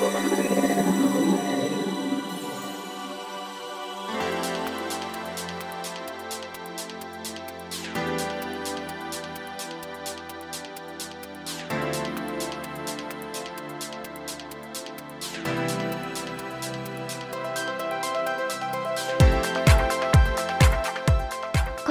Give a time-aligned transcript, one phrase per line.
[0.00, 0.06] こ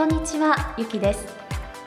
[0.05, 1.27] んにちはゆきです。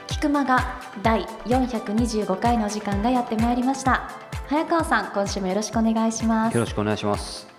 [0.07, 4.22] 菊間が第425回の時間がやってまいりました。
[4.53, 6.55] 早川さん今週もよろしくお願いします。
[6.55, 7.52] よろしくお願いします。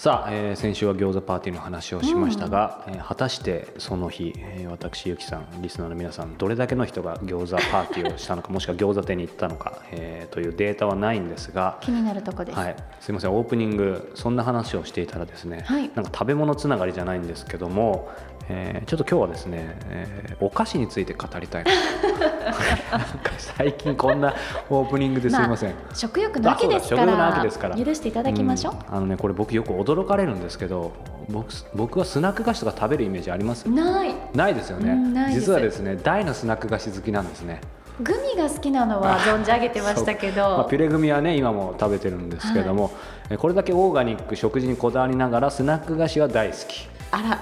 [0.00, 15.90] さあ、えー先週は餃子パーティーの話をしましたが、えー果たしてその日、えー私ゆきさんリスナーの皆さんどれだけの人が餃子パーティーをしたのかもしくは餃子店に行ったのか、えーというデータはないんですが気になるとこです、はい、すみませんオープニングそんな話をしていたらですね、はい。
[15.94, 18.08] なんか食べ物つながりじゃないんですけども、
[18.48, 21.64] えーちょっと今日はですね、えーお菓子について語りたい
[23.36, 24.34] 最近こんな
[24.70, 27.76] オープニングですいません、食欲の秋ですかあそうだ食欲の秋らですから。
[27.76, 28.96] 許していただきましょう、うん。
[28.96, 30.92] あのねこれ僕よく驚かれるんですけど
[31.28, 33.68] 僕僕はスナック菓子とか食べるイメージあります？
[33.68, 34.14] ない。
[34.34, 34.96] ないですよね、う
[35.30, 37.60] ん実はですね大のスナック菓子好きなんですね。
[38.02, 42.92] グミが好きなのは存じ上げてましたけど、まあ、ピュレグミはね今も食べてるんですけども、
[43.28, 46.88] えこれだけオーガニック食事にこだわりながらスナック菓子は大好き。
[47.10, 47.38] あら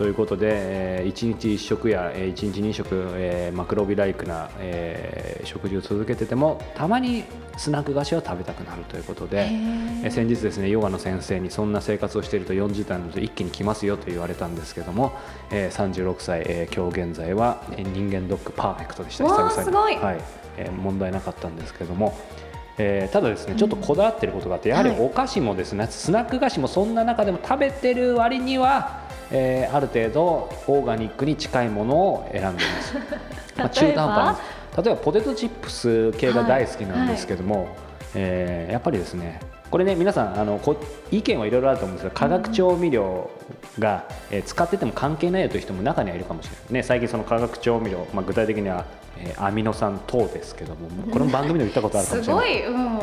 [0.00, 7.24] ということで、え1日1食や、え1日2食、えーマクロビライクな、えー食事を続けててもたまに
[7.58, 9.48] スナック菓子は食べたくなるということで、
[10.02, 15.12] えー先日ですねヨガの先生にそんな生活をしていると40代のと一気に来ますよと言われたんですけども、
[15.50, 19.24] えー36歳、えー今日現在はえー人間ドックパーフェクトでした。
[19.24, 19.64] 久々に。
[19.64, 19.96] すごい。
[19.96, 20.18] はい。
[20.56, 22.16] えー問題なかったんですけども。
[22.78, 25.00] えーただですねちょっとこだわってることがあって、やはりはい。
[25.00, 28.99] お菓子もですねスナック菓子もそんな中でも食べてる割には、
[29.30, 30.24] えーある程度
[30.66, 32.94] オーガニックに近いものを選んでいます。
[33.56, 34.38] まあ、中途半端
[34.76, 35.00] な例えば？
[35.00, 37.68] ポテトチップス系が大好きなんですけども、
[38.14, 40.74] えーやっぱりですねこれね皆さんあのこ
[41.12, 43.30] 意見はいろいろあると思うんですが化学調味料
[43.78, 46.74] が、えー使ってても関係ないよという人も中にはいるかもしれない。
[46.74, 48.84] ね最近その化学調味料、まあ、具体的には、
[49.18, 52.62] えーアミノ酸等ですけどもこれも番組でも言ったことあるかもすしれない。
[52.64, 52.98] ごい、うん、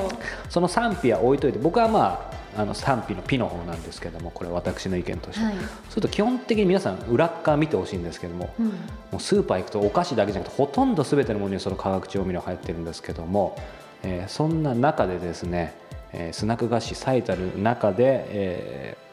[0.49, 5.56] その賛否は置いといて僕はまああの賛否のピの方なんですけどもこれは私の意見として、はい。
[5.90, 8.66] すると基本的に皆さん裏っ側見てほしいんですけども、うん。
[8.68, 8.73] も
[9.18, 13.56] うスーパー行くとお菓子だけじゃなくてほとんど全てのものにその化学調味料入ってるんですけども、
[14.03, 15.75] えーそんな中でですね、
[16.13, 19.07] えースナック菓子最たる中で、えー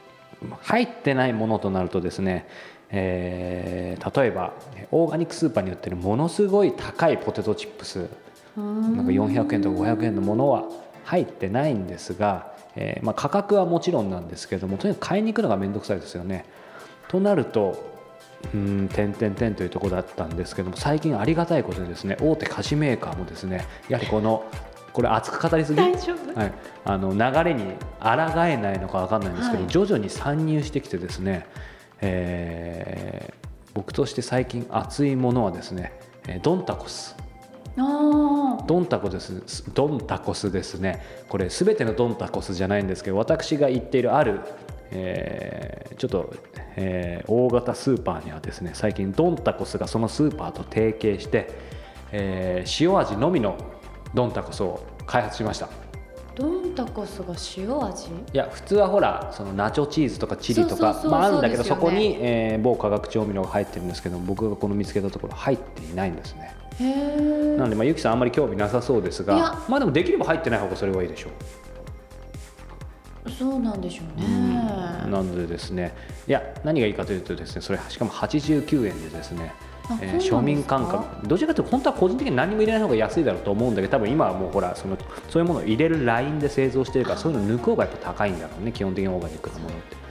[0.61, 2.47] 入ってないものとなるとですね、
[2.91, 4.53] えー例えば
[4.91, 8.09] オーガニックスーパーに売ってるものすごい高いポテトチップス
[8.57, 10.65] なんか400円とか500円のものは
[11.05, 16.45] 入ってないんですが、えーまあ、価格はもちろんなんですけどもとにかく買いに行くのが面倒くさいですよね。
[17.09, 17.93] となると
[18.53, 24.45] うーん点々点というところだったんですけども最近ありがたいことでですね大手菓子メーカーもですねやはりこの
[24.93, 25.81] これ熱く語りすぎ？
[25.81, 25.93] はい、
[26.85, 27.65] あの流れに
[28.01, 29.73] 抗えないのか分かんないんですけど、はい。
[29.73, 31.47] 徐々に参入してきてですね、
[32.01, 35.99] えー僕として最近熱いものはですね、
[36.29, 37.17] えードンタコス
[37.77, 39.65] ドンタコです。
[39.75, 41.03] ドンタコスですね。
[41.29, 44.41] これ全てのドンタコスじゃないんですけど私が行っているある、
[44.91, 46.35] えーちょっと、
[46.77, 51.51] えー大型スーパーにはですね最近ドンタコスがそのスーパーと提携して、
[52.13, 53.57] えー塩味のみの
[54.15, 55.84] ドンタコスを開発しました。
[56.35, 58.09] ドンタコスが塩味？
[58.09, 66.55] いや普通はほらそのナチョチーズとかチリとかまああるんだけどそ,、そこに、えー某化学調味料が入ってるんですけど僕がこの見つけたところ入っていないんですね。
[67.57, 71.33] なので、まあ、ゆきさんあんまり興味なさそうですがまあでもできれば入ってない方がそれはいいでしょう。
[73.31, 74.27] そうなんでしょうね。
[75.09, 75.95] なのでですね。
[76.27, 79.64] いや何がいいかというとですねそれしかも89円でですねあ
[80.01, 81.27] えー庶民感覚。
[81.27, 84.97] どちらかというと本当は個人的に何も入れない方が安いだろうと思うんだけど多分今はもうほらその
[85.29, 90.05] そういうものを入れるラインで製造してるからそういうの抜く方がやっぱ高いんだろうね基本的にオーガニックなものって。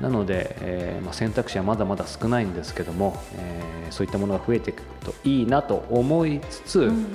[0.00, 7.06] なので、えーまあ、選択肢はまだまだ少ないんですけども、えーそういったものが増えていくといいなと思いつつ、うん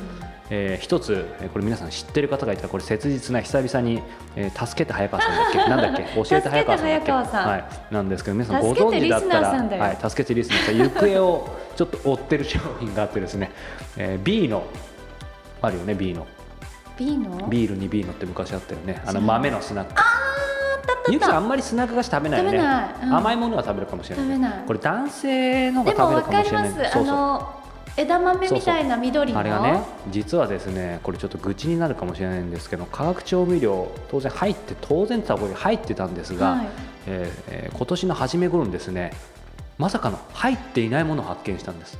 [0.49, 4.01] えー一つ、えーこれ皆さん知ってる方がいたらこれ切実な久々に、
[4.35, 5.57] えー助けて早川さんだっけ？
[5.69, 6.03] なんだっけ？
[6.15, 7.11] 教えて早川さんだっけ？
[7.11, 10.77] はい、なんですけど皆さんご存知だったらはい、助けてリスナーさん。
[10.77, 13.51] 行方をちょっと追ってる商品があってですね、
[13.97, 14.63] えー B の
[15.61, 16.27] あるよね B の
[16.97, 19.01] B のビールに B のって昔あったよね。
[19.05, 19.93] あの豆のスナック。
[21.09, 22.59] ゆきさんあんまりスナック菓子食べないよね。
[23.03, 23.15] うん。
[23.15, 24.53] 甘いものは食べるかもしれない食べない。
[24.67, 27.05] これ男性の方でが食べるかもも分かりしれないそうそう。
[27.05, 27.62] ますあの
[27.95, 29.39] 枝豆みたいな緑の？
[29.39, 36.67] あれがね実はですねこれちょっと愚痴になるかもしれないんですけど化学調味料当然入って当然たこに入ってたんですが、はい。
[37.07, 39.11] えーえー今年の初め頃にですね
[39.77, 41.97] まさかの入っていないものを発見したんです。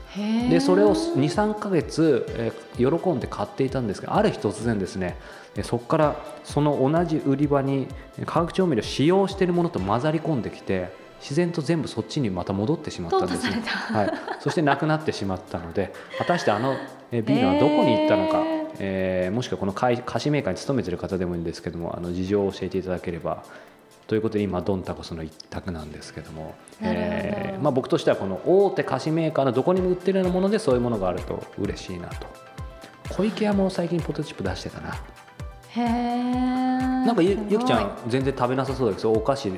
[0.49, 5.17] でそれを23ヶ月、えー喜んで買っていたんですがある日突然ですね
[5.55, 7.87] えーそこからその同じ売り場に
[8.17, 14.11] えー化学調味料を使用しているものと混ざり込んできて自然と全部そっちにまた戻ってしまったんですねはい、
[14.41, 16.75] そしてなくなってしまったので 果たしてあの
[17.11, 18.63] えービールはどこに行ったのか、へー。
[18.79, 23.43] えーもしくはこの会菓子メーカーに勤めている方でもいいんですけどもあの事情を教えていただければ
[24.07, 32.27] ということで今ドンタコその一択なんですけども、えーまあ、僕としてはこの大手菓子メーカーのどこにも売ってるようなものでそういうものがあると嬉しいなと。
[33.09, 34.93] 小池屋も最近ポテトチップ出してたな。
[35.69, 35.83] へえ
[37.05, 39.51] なんかゆゆきちゃん全然食べなさそうだけどお菓子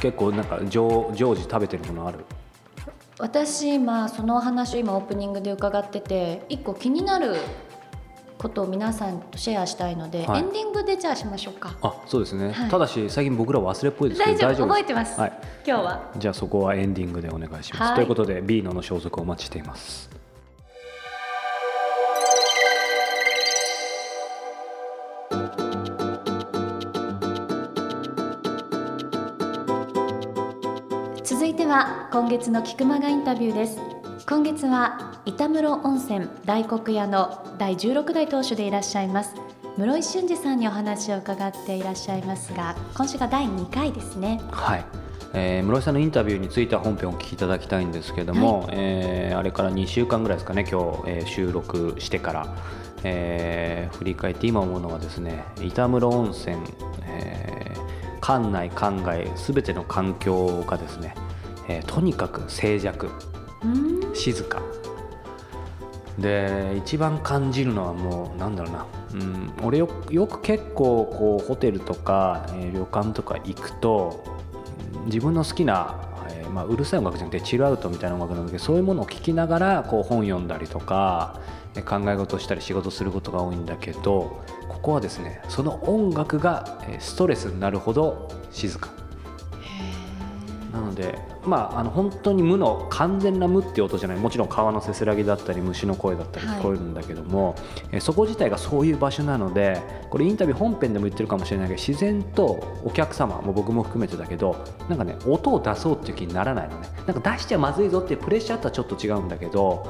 [0.00, 2.24] 結構なんか常常時食べてるものある？
[3.18, 7.36] 私今そのお話を今オープニングで伺ってて一個気になる
[8.36, 10.40] ことを皆さんとシェアしたいので、はい。
[10.40, 11.76] エンディングでじゃあしましょうか。
[11.80, 12.70] あそうですね、はい。
[12.70, 14.68] ただし最近僕ら忘れっぽいですけど大丈夫？
[14.68, 15.32] 覚えでてます、はい。
[15.66, 16.12] 今日は。
[16.18, 17.94] じゃあそこはエンディングでお願いします、はい。
[17.94, 20.10] ということで B のの消息をお待ちしています
[31.74, 33.80] は今月の菊間がインタビューです。
[34.28, 39.34] 今月は板室温泉大黒屋の第16代当主でいらっしゃいます。
[39.76, 44.40] 室井俊二さんにお話を伺っていらっしゃいますが今週が第2回ですね。
[44.52, 44.84] はい、
[45.32, 52.56] えー室井さんのインタビューについては本編をお聞きいただきたいんですけれども、えーあれから2週間ぐらいですかね今日、えー収録してから、
[53.02, 56.56] えー振り返って今思うのはですね板室温泉、
[57.08, 57.94] えー
[58.24, 61.14] 館内館外すべての環境がですね、
[61.68, 63.08] えーとにかく静寂
[63.64, 64.14] うん。
[64.14, 64.62] 静か。
[66.18, 74.24] で一番感じるのはもうなんだろうな、うん、俺よよく結構こうホテルとか、えー旅館とか行くと
[74.96, 75.96] うん自分の好きな、
[76.30, 81.40] えーまあ、うるさい音楽じゃなくてチルアウトみたいな音楽なんだけどそういうものを聴きながらこう本読んだりとか
[81.74, 88.90] えー考え事をしたり仕事することが多いんだけどここはですねその音楽がえーストレスになるほど静か。
[90.74, 97.54] なので、まあ、あの本当に無の完全な無っていう音じゃないもちろん川のせせらぎだったり虫の声だったり聞こえるんだけども、
[97.92, 99.80] えそこ自体がそういう場所なので
[100.10, 106.88] これインタビュー本編でも言ってるかもしれないけど自然とお客様もう僕も含めてだけどなんかね音を出そうっていう気にならないのね。
[107.06, 109.86] なんか出しちゃまずいぞっていうプレッシャーとはちょっと違うんだけど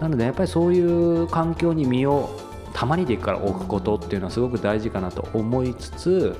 [0.00, 2.28] なのでやっぱりそういう環境に身を
[2.74, 6.36] たまにでいいから置くことっていうのはすごく大事かなと思いつつ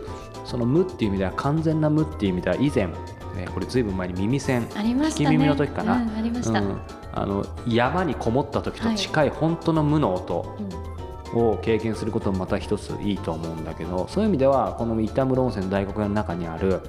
[0.49, 2.89] その無っていう意味では完全な無っていう意味では以前、
[3.37, 4.69] えーこれずいぶん前に耳栓ね。
[4.75, 5.95] 聞き耳の時かな。
[5.95, 6.81] うんありました、うん。
[7.13, 10.89] あの山にこもった時と近い本当の無の音うん。
[11.35, 16.81] を経験することもまた一ついいと思うんだけどそういう意味ではこの板室温泉の大黒屋の中にある、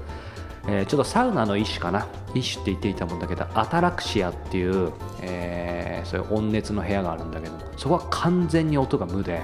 [0.66, 2.08] えーちょっとサウナの一種かな。
[2.34, 4.92] 一種って言っていたもんだけどアタラクシアっていう、
[5.22, 9.42] えーそういう温熱の部屋があるんだけどそこは完全に音が無で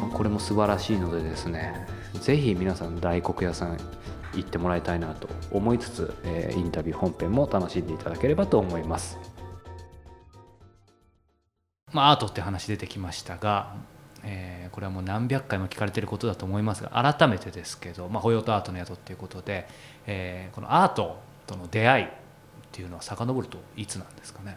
[0.00, 1.86] まあこれも素晴らしいのでですね
[2.20, 3.76] ぜひ皆さん大黒屋さん
[4.36, 9.18] 行ってもらいたいなと思いつつ、えーインタビュー本編も楽しんでいただければと思います。
[11.92, 13.74] まあ、アートって話出てきましたが、
[14.22, 19.68] えーこれはもう何百回も聞かれてることだと思いますが改めてですけど、まあ、ホヨートアートの宿っていうことで、
[20.06, 22.08] えーこのアートとの出会いっ
[22.72, 24.56] ていうのは遡るといつなんですかね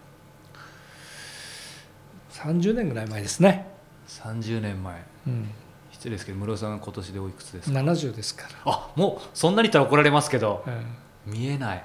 [2.32, 3.68] ？30年ぐらい前ですね、
[4.08, 5.04] 30年前。
[5.28, 5.50] うん、
[5.98, 10.86] 失礼ですけど室井さんは今年でおいくつですか？70ですかあもうそんなに言ったら怒られますけどら、うん。
[11.34, 11.84] 見えない。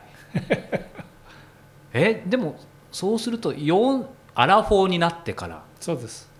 [1.94, 2.56] えでも
[2.90, 5.62] そうすると4アラフォーになってから。
[5.80, 6.30] そうです。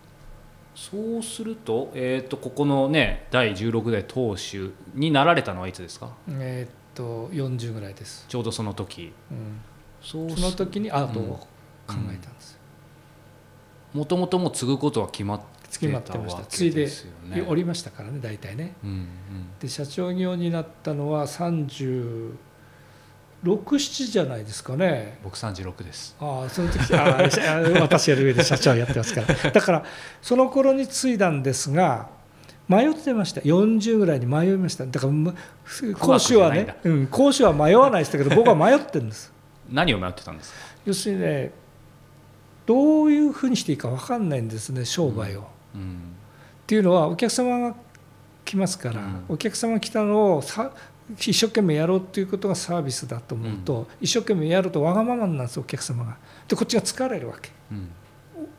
[0.75, 6.11] そうすると,、えー、とここのね第16代当主になられたのはいつですか？
[6.29, 9.12] えーっと40ぐらいです、ちょうどその時。
[9.31, 9.61] うん、
[10.02, 11.23] そうその時にアートを
[11.87, 12.59] 考えたんですよ、
[13.95, 15.41] もともともう継ぐことは決まっ
[15.73, 16.43] て決まってました。
[16.45, 16.88] ついで
[17.47, 18.75] おりましたからね大体ね。
[18.85, 19.07] うんうん。
[19.61, 25.19] で社長業になったのは367じゃないですかね。
[25.25, 26.17] 僕36です。
[26.21, 27.19] ああその時あ
[27.81, 29.50] 私より上で社長やってますから。
[29.50, 29.85] だから
[30.21, 32.09] その頃に継いだんですが
[32.69, 33.41] 迷ってました。
[33.41, 34.87] 40ぐらいに迷いました。
[34.87, 35.35] だからむ
[35.99, 39.33] 講師はね、うん、講師は迷わないですけど 僕は迷ってるんです。
[39.69, 40.59] 何を迷ってたんですか？
[40.85, 41.52] 要するにね
[42.67, 46.17] どういうふうにしていいか分かんないんですね商売を、っうん
[46.73, 47.76] ていうのはお客様が
[48.47, 49.25] 来ますから、うん。
[49.29, 50.73] お客様が来たのをさ
[51.19, 56.17] 一生懸命やろうっていうことがサービスだと思うと、一生懸命やるとわがままなんですお客様が。
[56.49, 57.50] でこっちが疲れるわけ。
[57.71, 57.91] うん。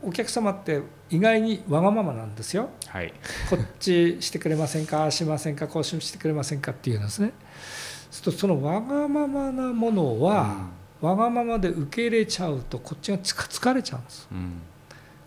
[0.04, 2.68] おお客様って意外にわがままなんですよ。
[2.86, 3.12] はい。
[3.50, 7.32] こっちしてくれませんかしませんかこうしてくれませんかっていうんですね。
[8.10, 10.68] するとそのわがままなものは、
[11.00, 14.28] わがままで受け入れちゃうとこっちがつか疲れちゃうんです。
[14.30, 14.62] うん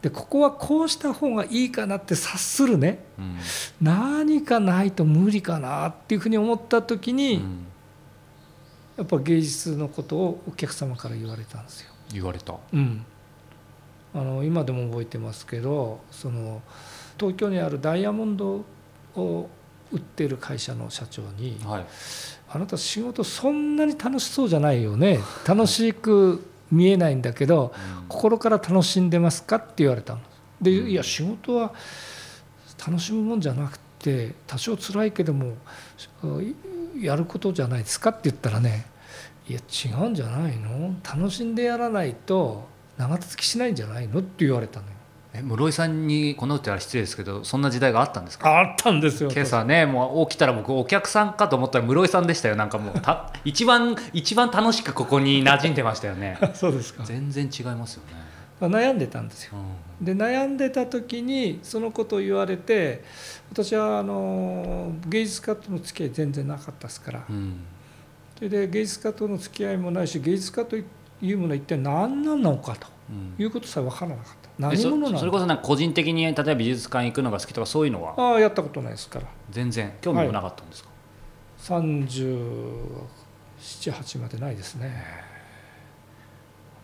[0.07, 3.03] でここはこうした方がいいかなって察するね。
[3.19, 3.37] うん。
[3.81, 7.65] 何かないと無理かなっていうふうに思った時に、うん。
[8.97, 11.91] やっぱ芸術のことをお客様から言われたんですよ。
[12.13, 12.55] 言われた。
[12.73, 13.05] うん、
[14.15, 16.61] あの今でも覚えてますけどその
[17.19, 18.63] 東京にあるダイヤモンド
[19.15, 19.49] を
[19.91, 21.85] 売っている会社の社長にはい
[22.49, 25.19] 「あなた仕事そんなに楽しそうじゃないよね。
[25.45, 27.73] 楽しく見えないんだけど
[28.07, 30.19] 心から楽しんでますか?」って言われたの。
[30.61, 31.73] でうんいや仕事は
[32.87, 35.53] 楽しむもんじゃなくて多少辛いけども
[36.99, 38.85] やることじゃないですかって言ったらね
[39.47, 40.95] いや違うんじゃないの？
[41.03, 44.19] 楽しんでやらないと長続きしないんじゃないの？
[44.19, 44.93] って言われたのよ。
[45.39, 48.59] え室井さんにこの歌は失礼ですけどそんな時代があったんですか？
[48.59, 49.29] あったんですよ。
[49.31, 52.55] 今朝ねもう起きたら僕お客さんかと思ったら室井さんでしたよ。
[52.55, 56.37] なんかもうた 一番一番楽しくここに馴染んでましたよね。
[56.55, 57.03] そうですか。
[57.03, 58.15] 全然違いますよね、
[58.67, 59.53] 悩んでたんですよ。
[60.01, 63.03] うで悩んでた時にそのことを言われて
[63.51, 67.19] 私はあの芸術家との付き合い全然なかったですから。
[67.19, 67.53] んうん。
[68.37, 70.83] それで芸術家との付き合いもないし芸術家とい
[71.33, 72.87] うものは一体何なのかと。
[72.87, 72.96] うん
[73.39, 74.49] いうことさえ分からなかった。
[74.59, 78.13] 何者なのそれこそなんか個人的に例えば美術館行くのが好きとかそういうのは？
[78.17, 79.25] ああやったことないですから。
[79.49, 79.93] 全然？
[80.01, 80.89] 興味もなかったんですか、
[81.59, 85.03] 378までないですね。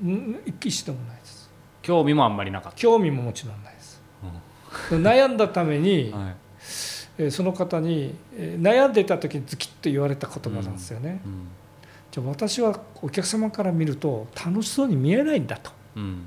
[0.02, 1.50] うん一度もないです。
[1.82, 4.02] 興味もあんまりなかっ興味ももちろんないです、
[4.90, 6.36] 悩んだために、た、 はい。
[7.18, 11.48] えーその方に、えー悩んでた時にズキッと言われた言葉なんですよね、うん。
[12.12, 16.26] じゃあ私はお客様から見ると楽しそうに見えないんだとうん。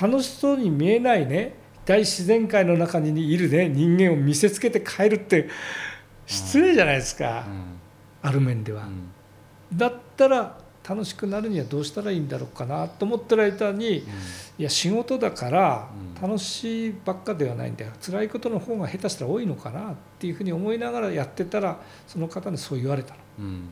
[0.00, 1.54] 楽しそうに見えないね。
[1.84, 3.68] 大自然界の中にいるね。
[3.68, 5.48] 人間を見せつけて帰るって。
[6.26, 7.44] 失礼じゃないですか、
[8.22, 9.08] ある面では、うん。
[9.76, 10.58] だったら
[10.88, 16.28] 楽しくなるにはどうしたらいいんだろうかなと思ってる間にいや仕事だからうん。
[16.28, 17.92] 楽しいばっかではないんだよ。
[18.00, 23.20] 辛いことの方が下手したら多いのかなっていうふうに思いながらやってたらその方にそう言われたの。
[23.40, 23.68] うん。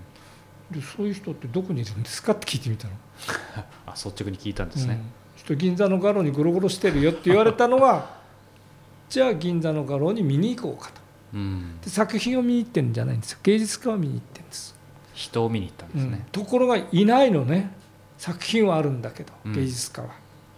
[0.71, 2.95] でそういう人ってどこにいるんですかって聞いてみたの。
[3.87, 5.01] あ率直に聞いたんですね、
[5.47, 8.17] と銀座の画廊にゴロゴロしてるよって言われたのは
[9.09, 11.01] じゃあ銀座の画廊に見に行こうかと。
[11.35, 11.81] うん。
[11.81, 13.39] で作品を見に行ってるんじゃないんですよ。
[13.43, 14.75] 芸術家を見に行ってるんです、
[15.13, 17.71] 人を見に行ったんですね、ところがいないのね。
[18.17, 19.53] 作品はあるんだけどうん。
[19.53, 20.09] 芸術家は、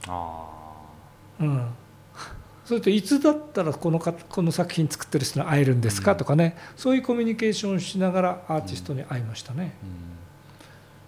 [0.09, 0.57] あ
[1.40, 1.66] うん。
[2.64, 6.19] それといつだったらこのかこの作品作ってる人に会えるんですかうん。
[6.19, 6.57] とかね。
[6.76, 9.87] そういうコミュニケーションをしながらアーティストに会いましたね、あ、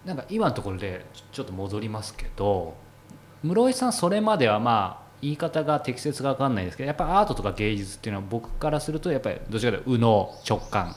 [0.04, 2.75] うん、なんか今のところでちょっと戻りますけど
[3.42, 10.95] 室井さんそれまではまあ言い方が適切か分かんないですけどやっぱアートとか芸術っていうのは僕からするとやっぱりどちらかというと右脳直感。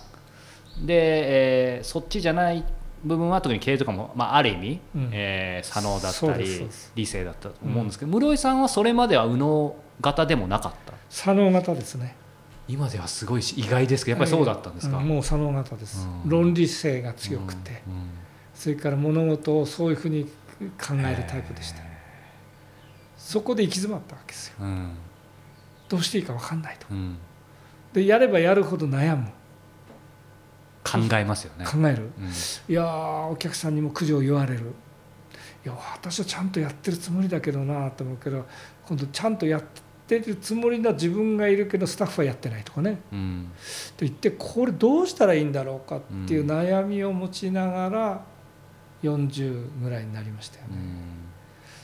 [0.86, 2.64] で、えーそっちじゃない
[3.04, 5.10] 部分は特に経営とかも、まあ、ある意味、うん。
[5.12, 10.94] えー左脳だったり理性だったと思うんですけど、室井さんはそれまでは右脳型でもなかった？
[11.10, 12.16] 左脳型ですね。
[12.68, 16.30] 今ではすごいし意外ですけどやっぱりそうだったんですか、うんもう左脳型です、うん。
[16.30, 18.10] 論理性が強くて、うんうん。
[18.54, 21.82] それから物事をそういうふうに考えるタイプでした
[23.32, 24.56] そこで行き詰まったわけですよ。
[24.60, 24.90] うん。
[25.88, 26.88] どうしていいか分かんないと。
[26.92, 27.18] うん。
[27.94, 29.30] でやればやるほど悩む。
[30.84, 32.12] 考えますよね、考える。
[32.20, 32.26] うん。
[32.28, 32.30] い
[32.74, 34.74] やーお客さんにも苦情言われる。
[35.64, 38.46] いや私はちゃんとやってるつもりだけどなと思うけど
[38.86, 39.64] 今度ちゃんとやっ
[40.08, 43.00] てるつもりな自分がいるけどスタッフはやってないとかね。
[43.14, 43.52] うん。
[43.96, 48.26] と言ってこれどうしたらいいんだろうかっていう悩みを持ちながら
[49.04, 50.76] 40ぐらいになりましたよね。
[50.76, 51.22] うん。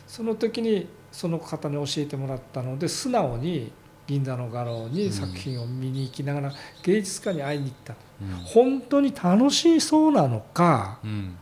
[0.08, 3.72] その時にその方に教えてもらったので素直に
[4.06, 7.96] 銀座の画廊に作品を見に行きながら芸術家に会いに行った。
[8.22, 8.30] うん。
[8.46, 11.36] 本当に楽しそうなのかうん。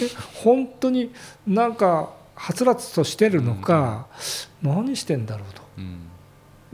[0.00, 0.08] で
[0.42, 1.12] 本当に
[1.46, 4.06] なんかはつらつとしてるのか、
[4.62, 5.44] 何してんだろ
[5.76, 5.80] う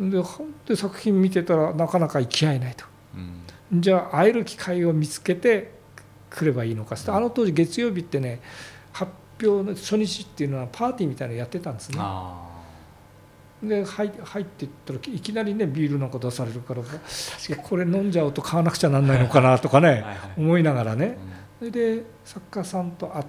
[0.00, 0.12] うん。
[0.12, 2.84] とでで作品見てたらなかなか行き合えないと。
[3.72, 3.80] うん。
[3.80, 5.72] じゃあ会える機会を見つけて
[6.30, 8.40] 来ればいいのかあの当時月曜日ってね
[8.92, 9.10] 発
[9.46, 11.98] 表の初日っていうのはパーティーみたいなのやってたんですね。
[12.00, 12.48] あ
[13.62, 16.82] で入入っていったらいきなりねビールなんか出されるから
[17.62, 20.18] これ飲んじゃうと買わなくちゃなんないのかなとかねあはいはい。
[20.36, 21.16] 思いながらね。
[21.60, 23.24] うそれで作家さんと会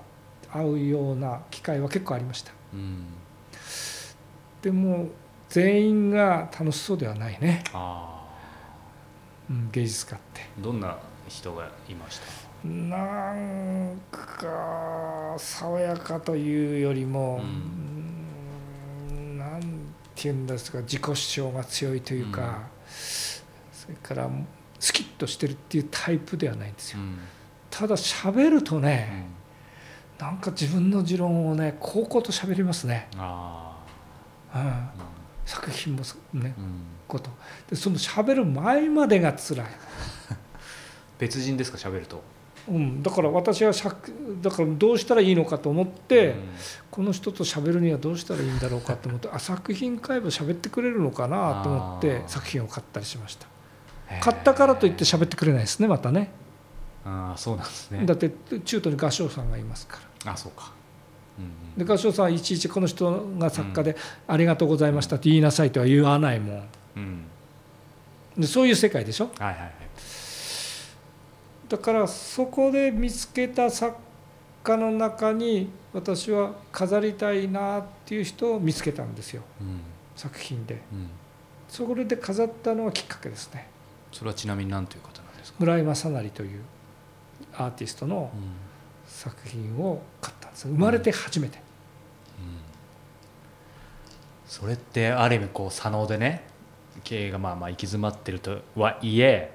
[0.51, 2.51] 会うような機会は結構ありました。
[2.75, 3.05] ん。
[4.61, 5.09] でも
[5.49, 8.25] 全員が楽しそうではないね、あ
[9.49, 10.41] うん、芸術家って。
[10.59, 12.23] ーどんな人がいました？
[12.65, 17.41] なんか爽やかというよりも、
[19.09, 19.61] ううんなん
[20.15, 24.29] ていうんですか自己主張が強いというか、それから
[24.79, 26.99] スキッとしてるっていうタイプではないんですよ。
[26.99, 27.19] うん。
[27.69, 29.25] ただ喋るとね、
[30.17, 33.77] なんか自分の持論をねこうこうと喋りますね、あ
[34.55, 34.93] うん、あ、
[35.45, 36.53] 作品もねうんうん。
[37.09, 37.29] こと。
[37.69, 39.67] でその喋る前までが辛い、
[41.19, 42.23] 別人ですか喋ると
[42.67, 46.35] うん、だから私は作だからどうしたらいいのかと思って、
[46.89, 53.47] この人と喋るにはどうしたらいいんだろうかと思ってあ作品買えば喋ってくれるのかなと思って作品を買ったりしました。
[54.21, 56.31] 買ったからといって喋ってくれないですねまたね。
[57.03, 58.05] ああそうなんですね。
[58.05, 60.31] だって中途に合唱さんがいますから。
[60.31, 60.71] あそうか、
[61.39, 66.63] うんで合唱さんはいちいちこの人が作家で「ありがとうございました」って言いなさいとは言わないもん。
[66.95, 67.23] うん。
[68.37, 69.31] でそういう世界でしょ？
[69.37, 69.73] はいはいはい
[71.73, 73.97] だからそこで見つけた作
[74.63, 79.41] 家の中に私は飾りたいなっていう人を見つけたんですよ。
[79.59, 79.79] うん。
[80.15, 80.75] 作品で。
[80.93, 81.09] うん。
[81.67, 83.67] そこで飾ったのはきっかけですね。
[84.11, 86.61] それはちなみに何という方なんですか、村井正成という
[87.55, 88.51] アーティストのうん。
[89.07, 90.67] 作品を買ったんです。
[90.67, 91.59] 生まれて初めて。
[94.45, 96.43] それってある意味こう左脳でね
[97.03, 99.51] 経営がまあまあ行き詰まってるとはいえ、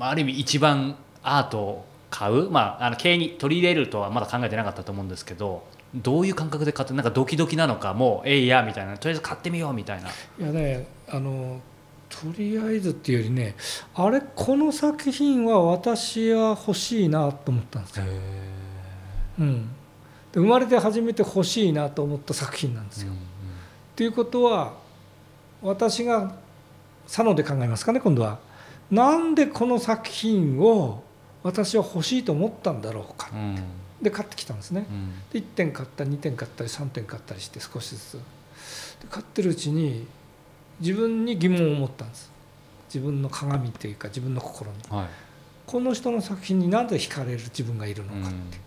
[0.00, 5.62] まあ、ある意味一番アートを買う、まあ、あの経営に取り入れるとはまだ考えてなかったと思うんですけど
[5.94, 10.08] どういう感覚で買ってなんかドキドキなのかもうえいやみたいなとりあえず買ってみようみたいな。
[10.08, 11.60] いやねあの
[12.08, 13.54] とりあえずっていうよりね
[13.94, 18.04] あれこの作品は私は欲しいなと思ったんですよ、
[19.38, 19.68] うん、
[20.32, 23.12] で生まれて初めて欲しいなと思った作品なんですよ。
[23.94, 24.74] ということは
[25.62, 26.34] 私が
[27.04, 28.38] 佐野で考えますかね今度は
[28.90, 31.02] なんでこの作品を
[31.42, 33.30] 私は欲しいと思ったんだろうか。
[33.32, 33.56] うん。
[34.02, 34.86] で買ってきたんですね。
[34.88, 35.12] うん。
[35.32, 38.12] で1点買ったり2点買ったり3点買ったりして少しずつ。
[38.14, 38.20] で
[39.10, 40.06] 買ってるうちに
[40.80, 42.30] 自分に疑問を持ったんです。
[42.92, 44.78] 自分の鏡というか自分の心に。
[44.90, 45.08] はい。
[45.66, 48.58] この人の作品になぜ惹かれる自分がいるのかって、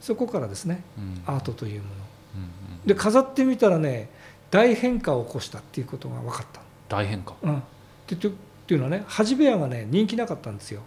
[0.00, 1.22] そこからですねうん。
[1.26, 1.94] アートというもの。
[1.94, 4.08] うんで飾ってみたらね
[4.50, 7.62] 大変化を起こしたっていうことが分かった大変化、うん、っ
[8.06, 8.14] て
[8.66, 10.82] っていうのはね橋部屋がね人気なかったんですよ。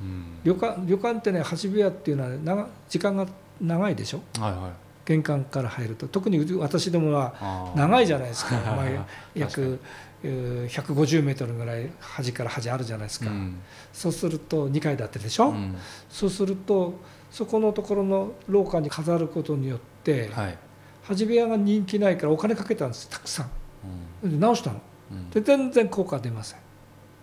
[0.00, 0.38] うん。
[0.44, 3.26] 旅館旅館ってね橋部屋っていうのは、ね、長時間が
[3.60, 4.22] 長いでしょ？
[4.40, 4.72] はいはい。
[5.04, 6.08] 玄関から入ると。
[6.08, 8.98] 特に私どもは長いじゃないですか、 かに。
[9.34, 9.78] 約
[10.22, 13.58] えー150メートルぐらい端から端あるじゃないですか、うん。
[13.92, 15.76] そうすると2階建てでしょ、うん。
[16.08, 16.94] そうすると
[17.30, 20.58] そこのところの廊下に飾ることによって、はい。
[21.02, 23.08] 端部屋が人気ないからお金かけたんです。
[23.10, 23.44] たくさ
[24.24, 24.30] ん。
[24.30, 24.80] で直したの。
[25.12, 25.30] うん。
[25.30, 26.58] で全然効果出ません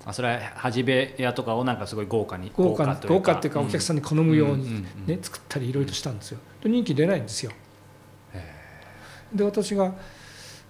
[0.06, 6.40] あそれは端部屋とかをなんかすごい豪華に豪華に豪華っていうかお客さんに好むように、ね、作ったりいろいろしたんですよ。
[6.62, 7.52] で人気出ないんですよ。
[9.34, 9.94] で私が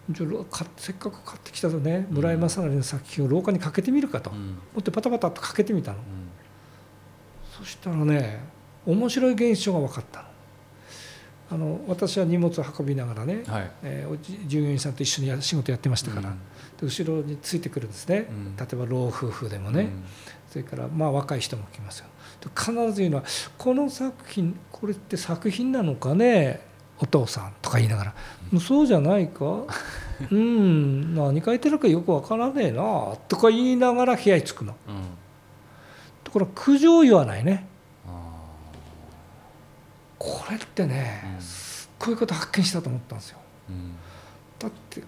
[0.10, 4.30] じゃあせっかく買ってきたとね村井正成の作品を廊下にかけてみるかと。
[4.30, 4.38] うん。
[4.38, 5.98] 思ってパタパタとかけてみたの。
[5.98, 6.04] うん。
[7.52, 8.40] そしたらね
[8.86, 10.28] 面白い現象が分かったの。
[11.52, 13.72] あの私は荷物を運びながらね、はい。
[13.84, 16.36] えー従業員さんと一緒にや仕事やってましたから、うん。
[16.36, 16.40] で
[16.82, 18.56] 後ろについてくるんですね、うん。
[18.58, 20.04] 例えば老夫婦でもね、うん。
[20.50, 22.08] それからまあ若い人も来ますよ。
[22.42, 23.24] で必ず言うのは
[23.58, 26.62] 「この作品これって作品なのかね？
[27.00, 28.14] お父さん」とか言いながら
[28.60, 29.64] 「そうじゃないか？
[30.32, 31.16] うん。
[31.16, 32.82] 何書いてるかよくわからねえな」
[33.28, 34.76] とか言いながら部屋に着くの。
[34.88, 34.96] うん。
[36.24, 37.68] ところが苦情を言わないね。
[38.08, 38.12] あ
[40.18, 41.46] これってね、うん。
[42.00, 43.38] こういうこと発見したと思ったんですよ。
[43.70, 43.96] ーうん。
[44.60, 45.02] だって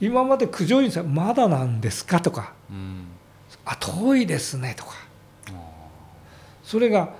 [0.00, 2.52] 今まで苦情言うんですよ「まだなんですか?」とか。
[2.70, 3.06] うん
[3.64, 4.92] 「あ遠いですね」とか。
[5.48, 5.52] あ
[6.62, 7.10] それが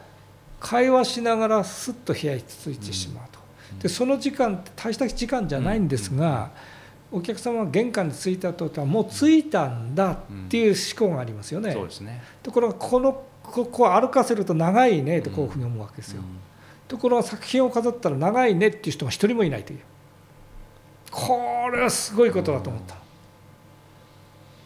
[0.60, 3.38] 会話しながらすっと部屋に着いてしまうと、
[3.72, 3.78] うん。
[3.78, 6.50] でその時間って大した時間じゃないんですが、
[7.12, 10.16] お客様が玄関に着いたとはもう着いたんだっ
[10.48, 12.22] ていう思考がありますよね、ーそうですね。
[12.42, 16.22] ところがこのここを歩かせると長いねとこういうふうに思うわけですよ、
[16.88, 19.80] ところが作品を飾ったら長いねっていう人が一人もいないという
[21.16, 22.94] これはすごいことだと思った、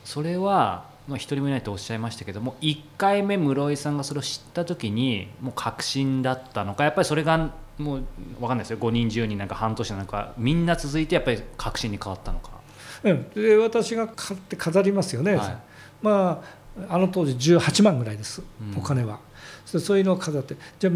[0.05, 8.05] それはまあ一人もいないとおっしゃいましたけども1回目室井さんがそれを知った時にもう確信だったのかやっぱりそれがもう
[8.41, 8.79] 分かんないですよ。
[8.79, 12.51] 5人10人なんか半年なんかみんな続いてやっぱり確信に変わったのか。
[13.05, 15.57] うん、で私が買って飾りますよね、はい。
[16.03, 16.43] ま
[16.89, 18.79] ああの当時18万ぐらいです、うん。
[18.79, 19.21] お金は。
[19.65, 20.57] そそういうのを飾って。
[20.81, 20.93] じゃあ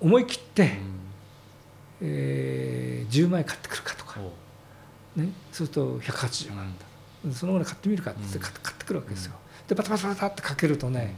[0.00, 0.70] 思い切って、うん。
[2.02, 4.20] えー10枚買ってくるかとか、
[5.16, 6.74] ね、そうすると180万
[7.26, 9.34] だ、そのぐらい買ってみるかって買って買ってくるわけですよ、
[9.68, 11.16] でバタバタバタってかけるとね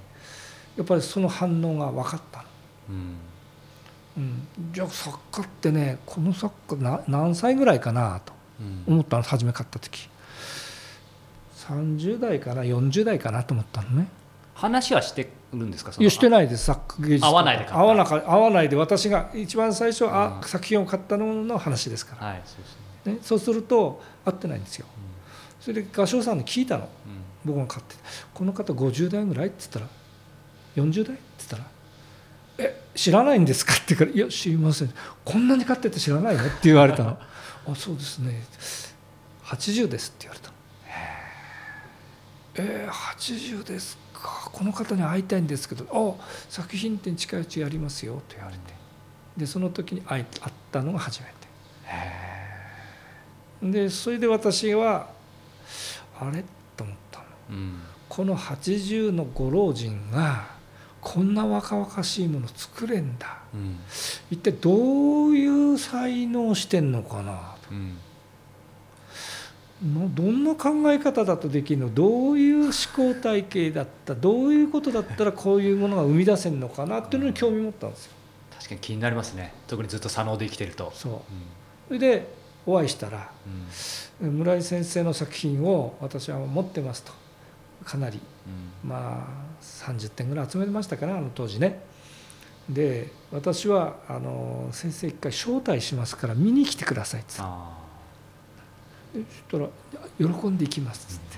[0.77, 2.45] やっぱりその反応が分かったの、
[2.91, 3.17] うん。
[4.17, 8.95] うん、じゃあ作家ってねこの作家な何歳ぐらいかなとうん。
[8.95, 10.09] 思ったの初め買った時。
[11.69, 14.09] 30代かな40代かなと思ったのね。
[14.55, 15.93] 話はしてるんですか？
[15.99, 16.65] いやしてないです。
[16.67, 18.77] 作芸術合わないで合わなか合わないで。
[18.77, 24.87] 私が一番最初、あ作品を買ったのの話ですから、はいそうですねね、そうすると合ってないんですよ。
[25.61, 26.85] それで画商さんに聞いたの。
[26.85, 26.88] うん。
[27.45, 27.95] 僕が買って。
[28.33, 29.88] この方50代ぐらいって言ったら
[30.77, 31.64] 40代って言ったら
[32.59, 34.93] 「え知らないんですか?」って言うから「いや知りません。
[35.25, 37.19] こんなに買ってて知らないの?」って言われたの
[37.67, 38.43] 「あそうですね。
[39.45, 40.55] 80です」って言われたの
[42.57, 44.49] えー、80ですか。
[44.53, 48.75] この方に会いたいんですけど「あ作品展近いうちやりますよ」と言われて。
[49.37, 50.25] でその時に会っ
[50.71, 51.33] たのが初めて
[53.72, 55.09] でそれで私は
[56.20, 56.44] あれ？
[56.77, 57.24] と思ったの。
[57.50, 57.81] うん。
[58.09, 60.46] この80のご老人が
[61.00, 63.38] こんな若々しいもの作れんだ。
[63.53, 63.79] うん。
[64.31, 67.57] 一体どういう才能をしてんのかな？
[67.70, 67.96] うん。
[69.83, 71.92] のどんな考え方だとできるの？
[71.92, 74.14] どういう思考体系だった？
[74.14, 77.00] どういうことだったらこういうものが生み出せるのかな？
[77.00, 78.12] っていうのに興味持ったんですよ。
[78.57, 79.53] 確かに気になりますね。
[79.66, 80.92] 特にずっと左脳で生きてると。
[80.94, 81.12] そう。
[81.12, 81.20] うん。
[81.88, 83.31] それでお会いしたら
[84.22, 84.38] うん。
[84.38, 87.12] 村井先生の作品を私は持ってますと。
[87.85, 88.20] かなり
[88.83, 88.88] うん。
[88.88, 91.81] まあ30点ぐらい集めてましたかなあの当時ね。
[92.68, 97.79] で私はあの先生一回招待しますから見に来てくださいっつってあ
[99.12, 99.68] そしたら
[100.18, 101.37] 「喜んで行きます」っつって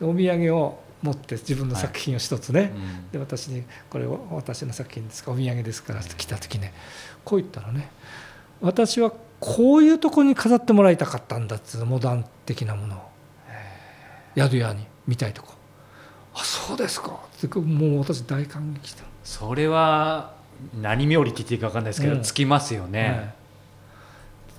[0.00, 3.10] でお土産を持って自分の作品を一つね、ーうん。
[3.10, 6.72] で私に「これは私の作品ですかお土産ですから」って来た時ね。
[7.24, 7.90] こう言ったらね
[8.60, 13.08] 「私はこういうとこに飾ってもらいたかったんだ」っつうのモダン的なものを。
[14.36, 15.52] 宿屋に見たいとこ
[16.34, 19.02] 「あそうですか」ってもう私大感激した。
[19.02, 20.34] のそれは
[20.80, 22.22] 何冥利って言っていいか分かんないですけど、うん。
[22.22, 23.34] つきますよはね、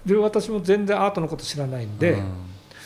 [0.06, 0.10] い。
[0.10, 2.32] で私も全然アートのこと知らないんで、うん。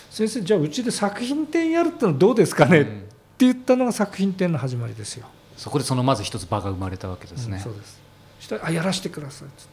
[0.09, 3.03] 先生じゃあうちで作品展やるってのはどうですかね、ってうん
[3.39, 5.27] 言ったのが作品展の始まりですよ。
[5.57, 7.99] そこでそのまず一つ場が生まれたわけですね、うんそうです。
[8.39, 9.72] したらあやらしてくださいっつって。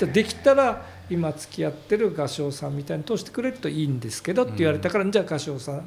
[0.00, 5.82] でできたら今付き合ってる画商さんみたいに通してくれるといいんですけどって言われたから、じゃあ画商さん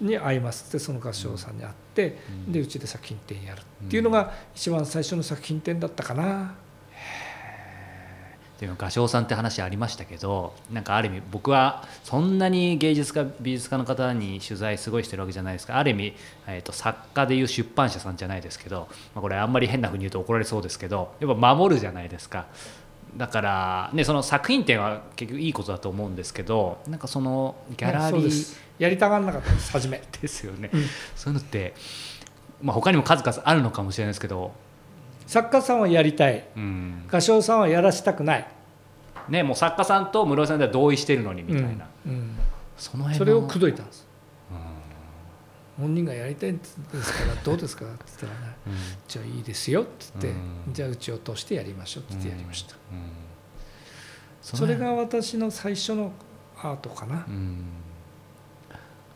[0.00, 0.66] に会います。
[0.68, 2.52] ってその画商さんに会って、うん。
[2.52, 6.54] でうちで作品展やるっていうのが一番最初の作品展だったかな、
[8.60, 15.78] でも画商さんって話ありましたけどなんかある意味僕はそんなに芸術家美術家の方に取材すごいしてるわけじゃないですか。
[15.78, 16.14] ある意味、
[16.46, 22.46] えー、と作家でいう出版社さんじゃないですけど、まあ、これあんまり変なふうに言うと怒られそうですけどやっぱ守るじゃないですか。
[23.16, 30.84] だから、ね、その作品展は結局いいことだと思うんですけどなんかそのギャラリーやりたがらなかったです初め、ですよね、うん。
[31.16, 31.74] そういうのって、
[32.62, 34.52] まあ、他にも数々あるのかもしれないですけど、
[35.28, 36.48] 作家さんはやりたい。
[36.56, 37.04] うん。
[37.06, 38.48] 画商さんはやらしたくない。
[39.28, 42.12] ね、もう作家さんと室井さんでは同意してるのにみたいな、うん。
[42.12, 42.38] うん。
[42.78, 43.18] その辺の。
[43.18, 44.08] それを口説いたんです。
[45.78, 45.84] うん。
[45.84, 46.80] 本人がやりたいんですか
[47.28, 48.56] らどうですかって言ったらね。
[48.68, 48.74] うん。
[49.06, 50.72] じゃあいいですよって言って、うん。
[50.72, 53.12] じゃあうちを通してやりましょうって言ってやりました、うん。
[54.40, 56.10] それが私の最初の
[56.56, 57.26] アートかな。
[57.28, 57.64] う、ん。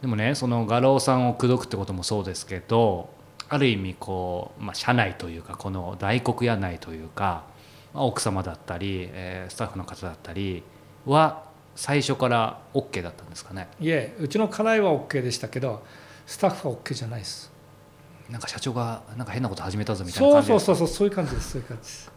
[0.03, 3.09] でもねその画廊さんを口説くってこともそうですけど
[3.55, 7.45] ある意味こう、まあ、社内というかこの大黒屋内というか、
[7.93, 10.63] まあ、奥様だったり、えースタッフの方だったり
[11.05, 11.45] は
[11.77, 13.69] 最初から OK だったんですかね？
[13.79, 15.83] いえうちの家内は OK でしたけど
[16.27, 17.53] スタッフは OK じゃないです。
[18.31, 22.13] なんか社長がなんか変なこと始めたぞみたいなそう感じでそうそうそうそういう感じですそういう感じです。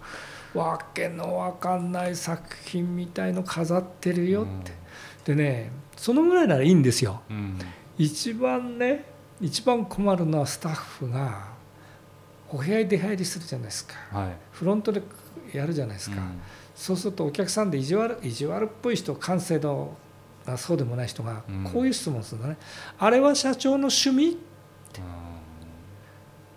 [0.53, 4.71] わけのわかんない作品みたいの飾ってるよって、
[5.33, 7.21] でねそのぐらいならいいんですよ。
[7.29, 7.59] うん。
[7.97, 9.03] 一番ね
[9.45, 11.49] 一番困るのはスタッフが
[12.49, 13.93] お部屋に出入りするじゃないですか。
[14.12, 14.36] はい。
[14.51, 15.03] フロントで
[15.53, 16.41] やるじゃないですか、うん。
[16.75, 19.95] そうするとお客さんで意地悪意地悪っぽい人感性の
[20.47, 21.63] がそうでもない人がうん。
[21.63, 22.58] こういう質問するんだね、
[22.97, 24.39] あれは社長の趣味？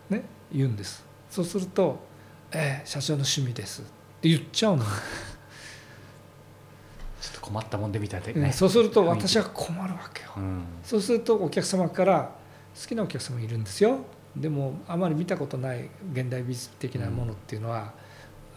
[0.08, 0.22] ね？
[0.50, 1.04] 言うんです。
[1.28, 1.98] そうすると
[2.52, 3.84] 「ええ社長の趣味です」っ
[4.22, 4.84] て言っちゃうの、
[7.20, 8.42] ちょっと困ったもんでみたいでうん。
[8.42, 10.64] ね、そうすると私は困るわけよ、うん。
[10.82, 12.37] そうするとお客様から
[12.80, 14.00] 好きなお客様いるんですよ。
[14.36, 17.92] でもあまり見たことない現代美術的なものっていうのは、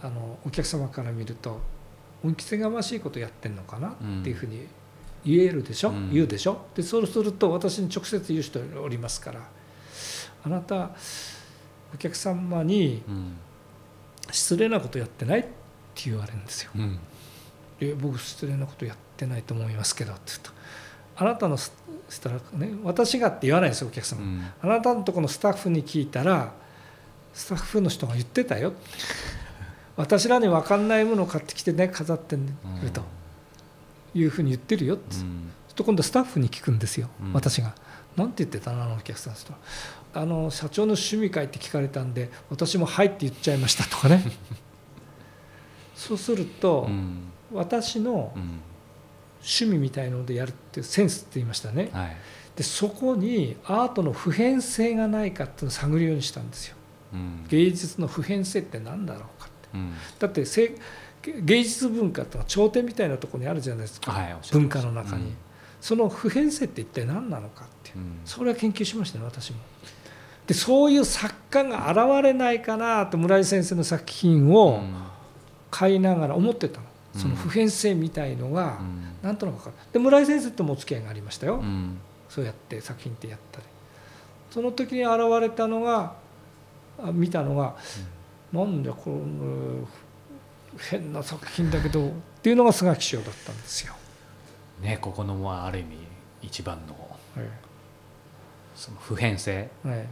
[0.03, 1.59] あのお客様から見ると
[2.23, 4.67] 恩着せがましいことやってんのかなっていうふうに
[5.25, 6.11] 言えるでしょ、うん。
[6.11, 6.65] 言うでしょ？
[6.75, 9.49] でそうすると私に直接言う人おりますから
[10.43, 10.91] あなた
[11.93, 13.37] お客様にうん。
[14.29, 15.49] 失礼なことやってないって
[16.05, 16.71] 言われるんですよ。
[16.75, 16.99] うん。
[17.81, 20.51] え僕失礼なことやってないと思いますけどって言うと
[21.15, 21.73] あなたのス
[22.09, 24.45] したらね私がって言わないんですよお客様、うん。
[24.61, 26.51] あなたのところのスタッフに聞いたら
[27.33, 28.73] スタッフの人が言ってたよ。
[29.95, 33.01] 私らに分かんないものを買ってきてね飾ってると。
[34.13, 35.51] いうふうに言ってるよって、うん。
[35.73, 37.33] と今度スタッフに聞くんですよ、うん。
[37.33, 37.73] 私が。
[38.17, 39.39] なんて言ってたなあのお客さんと
[40.13, 44.21] あの社長の趣味会って聞かれたんで私も「はい」って言っちゃいましたとかね。
[45.95, 47.31] そうすると、うん。
[47.53, 48.59] 私のうん
[49.41, 51.89] 趣味みたいのでやるっていうセンスって言いましたね。
[51.91, 52.17] はい。
[52.55, 56.75] でそこにアートの普遍性がないかっていうのを探るようにしたんですよ。
[57.13, 57.45] うん。
[57.49, 59.69] 芸術の普遍性って何だろうかって。
[59.73, 59.93] うん。
[60.19, 60.75] だってせ
[61.23, 65.33] 芸術文化ってのは頂点みたいなところにあるじゃないですか、はい文化の中に、
[65.79, 67.97] その普遍性って一体何なのかっていう。
[67.97, 68.19] うん。
[68.25, 69.59] それは研究しましたね私も。
[70.47, 74.93] でそういう作家が現れないかなと村井先生の作品うをん。
[75.69, 79.11] 買いながら思ってたの、うんその普遍性みたいのがうん。
[79.21, 79.75] なんとなく分かる。
[79.91, 81.99] で村井先生ともお付き合いがありましたよ、うん。
[82.29, 83.65] そうやって作品ってやったり
[84.49, 86.15] その時に現れたのが
[87.01, 87.75] あ見たのが、
[88.51, 89.87] なんだこの
[90.77, 93.93] 変な作品だけどっていうのが菅木賞だったんですよ。
[94.81, 95.97] ねここのもある意味
[96.41, 97.47] 一番のはい
[98.75, 99.69] その普遍性。
[99.83, 100.05] はい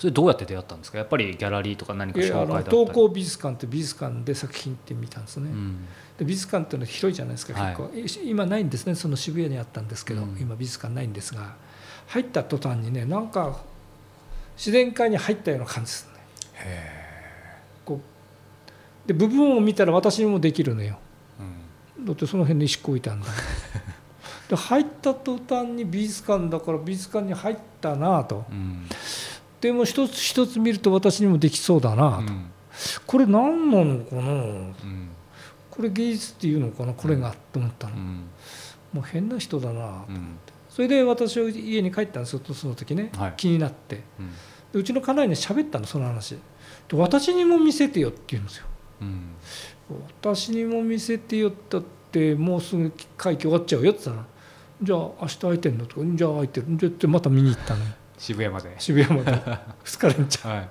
[0.00, 0.96] それどうやって出会ったんですか？
[0.96, 2.76] やっぱりギャラリーとか何か紹介だったり。
[2.78, 5.84] 東工美術館って美術館で作品って見たんですね、うん。
[6.16, 7.76] で美術館っていうのは広いじゃないですかはい。
[7.76, 10.38] 結構、え今ないんですねその渋谷にあったんですけど、うん。
[10.40, 11.54] 今美術館ないんですが
[12.06, 13.60] 入った途端にねなんか
[14.56, 16.14] 自然界に入ったような感じですね。
[17.84, 18.00] こ
[19.04, 19.06] う。
[19.06, 20.98] で部分を見たら私にもできるのよ。
[21.98, 22.06] うん。
[22.06, 23.26] だってその辺に石こいたんだ
[24.48, 28.46] で入った途端に美術館だから美術館に入ったなと。
[28.50, 28.86] うん
[29.60, 32.50] でも一つ一つ見ると私にもできそうだなと、うん。
[33.06, 34.22] これ何なのかな？
[34.22, 34.74] うん。
[35.70, 36.94] これ芸術っていうのかな？
[36.94, 38.24] これがと思ったの、うん。
[38.92, 40.38] もう変な人だなうん。
[40.68, 43.34] それで私は家に帰ったんですよその時ね、はい。
[43.36, 44.02] 気になって。
[44.18, 44.30] うん。
[44.72, 46.36] でうちの家内に喋ったのその話。
[46.88, 48.66] で私にも見せてよって言うんですよ。
[49.02, 49.34] うん。
[50.22, 54.28] 私にも見せてよったってもうすぐ会期終わっちゃうよって言ったら
[54.82, 55.86] じゃあ明日空いてんの？
[55.86, 56.06] とか。
[56.14, 56.66] じゃあ空いてる。
[56.70, 57.90] じゃあってまた見に行ったのよ
[58.20, 58.74] 渋谷まで。
[58.78, 59.32] 渋谷まで。
[59.32, 60.68] 2日連チャンはい。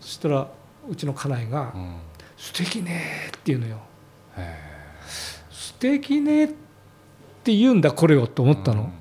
[0.00, 0.48] そしたら
[0.88, 1.96] うちの家内がうん
[2.38, 3.80] 「素敵ね」って言うのよ。
[4.36, 4.56] へ
[5.50, 6.48] 「素敵ね」っ
[7.42, 8.92] て言うんだこれをと思ったの、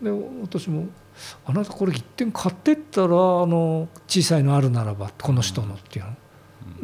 [0.00, 0.10] で
[0.42, 0.86] 私も
[1.44, 6.16] 「あなたこれ一点買ってったらあの小さいのあるならばこの人の」っていうの。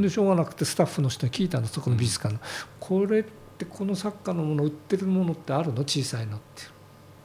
[0.03, 2.41] でしょうがなくてスタッフの人に聞いたのそこの美術館の
[2.79, 3.25] 「これっ
[3.57, 5.81] てこの作家のもの売ってるものってあるの？
[5.83, 6.63] 小さいの」って。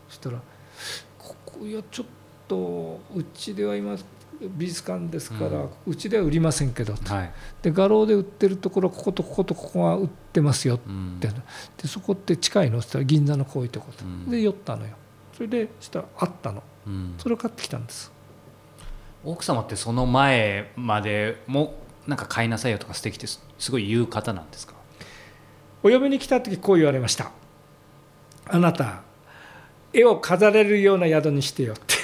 [0.07, 0.41] そしたら
[1.19, 3.97] 「ここいやちょっとうちでは今
[4.39, 7.31] 美術館ですから、ううちでは売りませんけど」とはい。
[7.61, 10.87] で画廊で売ってるところこことこことここが売ってますよ」って。
[10.87, 11.19] うん。
[11.19, 11.29] で
[11.85, 14.29] そこって近いのって言ったら銀座のこういうとこと、うん。
[14.29, 14.91] で寄ったのよ。
[15.33, 16.63] それでそしたらあったの。
[16.85, 17.15] うん。
[17.17, 18.11] それを買ってきたんです。
[19.25, 21.73] 奥様ってその前までも
[22.05, 24.73] なんか買いなさいよとか素敵ってすすごい言う方なんですか？
[25.83, 27.31] お嫁に来た時こう言われました
[28.47, 29.01] 「あなた
[29.91, 31.96] 絵を飾れるような宿にしてよ」って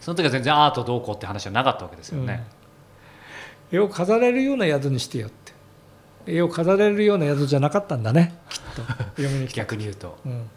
[0.00, 2.44] その時は全然アートどうこうって話はなかったわけですよね、
[3.72, 5.44] 絵を飾れるような宿にしてよって。
[6.26, 8.38] 絵を飾れるような宿じゃなかったんだね。
[8.48, 8.82] きっと。
[9.18, 10.18] お嫁に逆に言うと。
[10.24, 10.48] うん、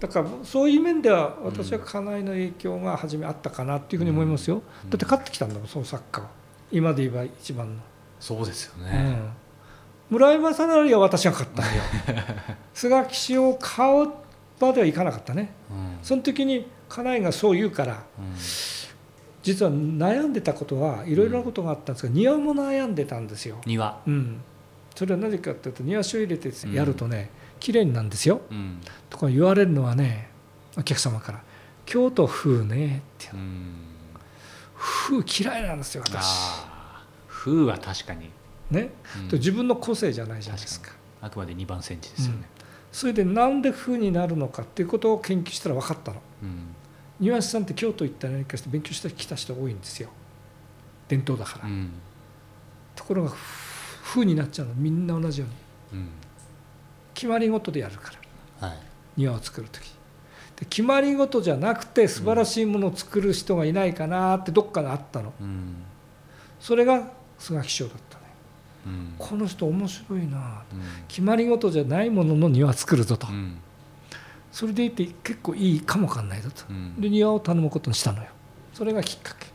[0.00, 4.90] だからそういう面では私は家内の影響が初めあったかなっていうふうに思いますよ、うん。
[4.90, 6.28] だって買ってきたんだもんその作家は。
[6.70, 7.82] 今で言えば一番の、
[8.18, 9.32] そうですようね、ん、
[10.10, 11.82] 村井正成は私が買ったのよ。
[12.74, 14.08] 菅木氏を買う
[14.66, 15.52] まではいかなかったね。
[15.70, 15.98] うん。
[16.02, 18.34] その時に家内がそう言うからうん。
[19.42, 24.00] 実は悩んでたことはいろいろなことがあったんですが庭も悩んでたんですよ、庭。
[24.06, 24.40] うん、
[24.94, 28.40] それはなぜかというと庭師を入れてやるとね、綺麗になんですよ。
[28.50, 28.80] うん。
[29.10, 30.28] とか言われるのはね
[30.76, 31.42] お客様から
[31.86, 33.26] 「京都風ね」って。
[33.26, 33.74] いううん。
[34.76, 36.62] 風嫌いなんですよ私。
[37.28, 38.30] 風は確かに、
[38.70, 38.90] ね、
[39.32, 40.92] 自分の個性じゃないじゃないですか。
[41.20, 42.48] あくまで2番センチですよね、
[42.92, 46.20] それでなんで風になるのかっていうことを研究したら分かったの。
[46.42, 46.74] うん。
[47.18, 50.10] 庭師さんって京都行ったり何かして勉強してきた人多いんですよ。
[51.08, 51.90] 伝統だから、うん。
[52.94, 53.32] ところが
[54.04, 55.46] 風になっちゃうのみんな同じよ
[55.92, 56.00] うに。
[56.00, 56.08] うん。
[57.14, 58.12] 決まり事でやるか
[58.60, 58.68] ら。
[58.68, 58.78] はい。
[59.16, 59.90] 庭を作る時。
[60.56, 65.32] で決まり事じゃなくて素晴らしいものを作る人がいないかなってどっかにあったの。
[65.40, 65.76] うん。
[66.60, 68.11] それが菅木賞だった
[69.18, 70.62] この人面白いな。
[70.72, 70.80] うん。
[71.08, 73.58] 決まり事じゃないものの庭作るぞと、うん。
[74.50, 76.64] それでいて結構いいかもわかんないぞと。
[76.68, 77.00] うん。
[77.00, 78.28] で庭を頼むことにしたのよ。
[78.74, 79.46] それがきっかけ。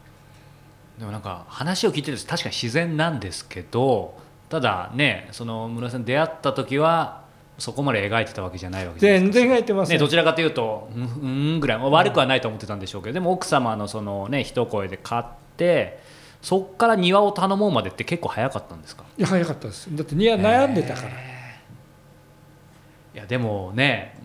[0.99, 4.17] でもなんか話を聞いてると確かに自然なんですけど
[4.49, 7.21] ただねその村井さん出会った時は
[7.59, 9.47] そこまで描いてたわけじゃないわけ全ですか。
[9.47, 11.05] 然描いてません、ね、どちらかというとうんう
[11.57, 11.77] んぐらい。
[11.77, 15.23] まあ悪くはないと思ってたんでしょうけどでも奥様のそのね一声で買っ
[15.55, 15.99] て
[16.47, 19.03] そっから庭を頼もうまでって結構早かったんですか？
[19.17, 19.93] いや早かったです。
[19.93, 21.59] だって庭悩んでたから、へ
[23.15, 24.17] いやでもね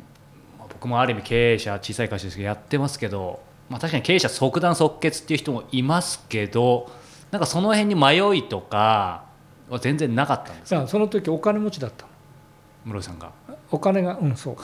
[0.57, 6.93] まあ僕もある意味経営者小さい会社ですけどやってますけど、まあ、確かに経営者即断即決っていう人もいますけど
[7.33, 9.25] なんかその辺に迷いとか
[9.69, 10.87] は全然なかったんですか？
[10.87, 12.13] その時お金持ちだったの。
[12.85, 13.33] 室井さんが。
[13.73, 14.57] お金がうんそう。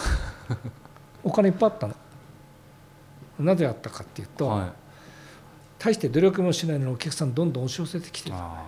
[1.24, 1.94] お金いっぱいあったの。
[3.40, 4.72] なぜあったかっていうと、はい
[5.78, 8.34] 大して努力もしないのにお客さんどんどん押し寄せてきてる。
[8.36, 8.64] あ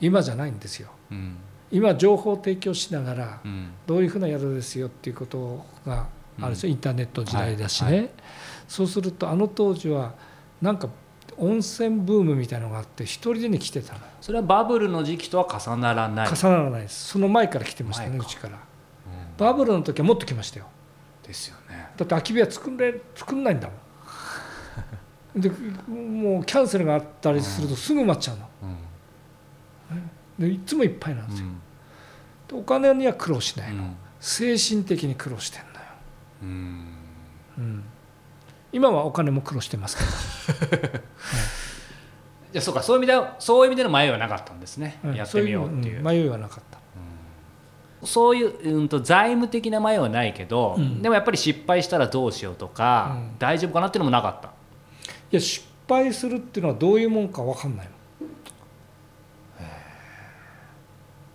[0.00, 0.90] 今じゃないんですよ。
[1.10, 1.36] ーうん。
[1.70, 3.70] 今情報を提供しながらうん。
[3.86, 6.06] どういうふうなやるですよっていうことが
[6.40, 8.08] あるでしょ、インターネット時代だしね、はいは
[8.68, 10.14] そうするとあの当時は
[10.60, 10.88] なんか
[11.36, 14.00] 温泉ブームみたいのがあって一人でに来てたの。
[14.00, 16.28] よそれはバブルの時期とは重ならない。
[16.28, 17.08] 重ならないです。
[17.08, 18.60] その前から来てましたねうちからうん。
[19.38, 20.66] バブルの時はもっと来ましたよ。
[21.22, 21.76] ですよね。
[21.76, 23.76] だって空き部屋作れ作んないんだもん
[25.36, 28.48] でもうキャンセルがあったりするとすぐ埋まっちゃうの。
[28.62, 30.48] うん。
[30.48, 31.60] でいつもいっぱいなんですよ、うん。
[32.48, 33.96] でお金には苦労しないの、うん。
[34.20, 35.74] 精神的に苦労してんのよ、
[36.42, 36.94] うん。
[37.58, 37.84] うん、
[38.72, 40.04] 今はお金も苦労してますけ
[40.76, 40.88] ど。
[42.50, 42.82] じゃあそうか。
[42.82, 45.14] そういう意味ではそういう意味での迷いはなかったんですね、うん。
[45.14, 46.02] やってみようっていう。
[46.02, 46.78] 迷いはなかった。
[48.04, 51.02] そういう、うん、と財務的な迷いはないけど、うん。
[51.02, 53.38] でもやっぱり失敗したらどうしようとか、うん。
[53.38, 54.50] 大丈夫かなっていうのもなかった
[55.30, 57.92] いや失敗するっていうのはどういうもんか分かんないの。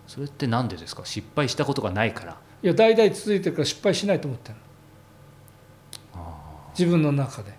[0.06, 1.04] それって何でですか？
[1.04, 2.36] 失敗したことがないから。
[2.62, 4.54] いや代々続いてるから失敗しないと思ってる
[6.14, 6.20] の。
[6.78, 7.52] 自分の中で。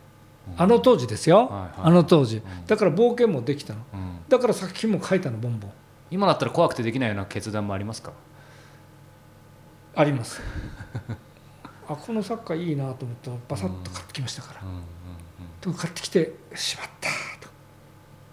[0.57, 1.71] あの当時ですよ、はいはい。
[1.77, 2.37] あの当時。
[2.37, 2.41] ん。
[2.65, 3.81] だから冒険もできたの。
[3.93, 4.19] うん。
[4.29, 5.71] だから作品も書いたのボンボン。
[6.11, 8.13] 今だったら怖くてできないような決断もありますか？
[9.95, 10.41] あります。
[11.87, 14.61] あこのサッカーいいなと思ったらバサッと買ってきましたから、
[15.65, 17.09] うんうんうんでも買ってきてしまった。
[17.45, 17.49] と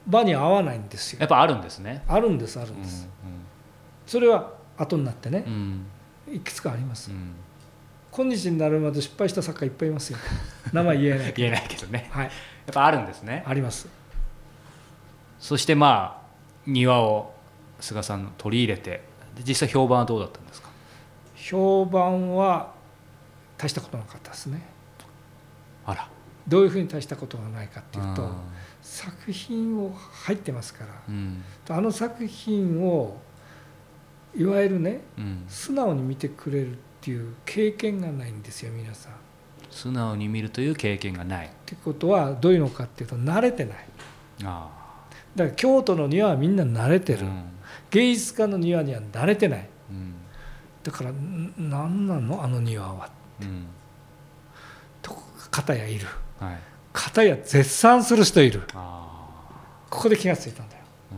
[0.07, 1.21] 場に合わないんですよ。
[1.21, 2.03] やっぱあるんですね。
[2.07, 3.09] あるんですあるんです、
[4.07, 5.87] それは後になってねうん。
[6.29, 7.35] うんいくつかあります、うん。
[8.11, 10.19] 今日になるまで失敗した作家いっぱいいますよ。
[10.73, 11.33] 名前言えない。
[11.33, 12.09] け言えないけどね。
[12.13, 12.27] どはい。
[12.27, 12.33] やっ
[12.73, 13.43] ぱあるんですね。
[13.47, 13.89] あります。
[15.39, 16.27] そしてまあ
[16.67, 17.35] 庭を
[17.81, 19.03] 菅さん取り入れて
[19.37, 20.69] で実際評判はどうだったんですか？
[21.35, 22.73] 評判は
[23.57, 24.63] 大したことなかったですね。
[25.87, 26.09] あら
[26.49, 28.43] どういうふうに大したことがないかっていうとあ
[28.83, 30.93] 作品を入ってますから。
[31.09, 31.43] ーうん。
[31.69, 33.21] あの作品を
[34.35, 35.45] いわゆるねうん。
[35.49, 39.13] 素直に見てくれるっていう経験がないんですよ皆さん。
[39.13, 39.17] っ
[39.71, 41.51] 素直に見るという経験がない。
[41.65, 43.77] てことはどういうのかっていうと慣れてない。
[44.45, 44.71] あ
[45.35, 47.45] だから京都の庭はみんな慣れてる、うん。
[47.91, 49.69] 芸術家の庭には慣れてない。
[49.91, 50.15] うん。
[50.83, 52.43] だからん何なの？
[52.43, 53.09] あの庭は。
[53.41, 53.67] うん。
[55.01, 55.17] と
[55.51, 56.07] 片やいる
[56.43, 56.59] はい。
[56.93, 58.63] 片や絶賛する人いる。
[58.75, 59.09] あ
[59.89, 60.83] ここで気がついたんだよ。
[61.13, 61.15] あ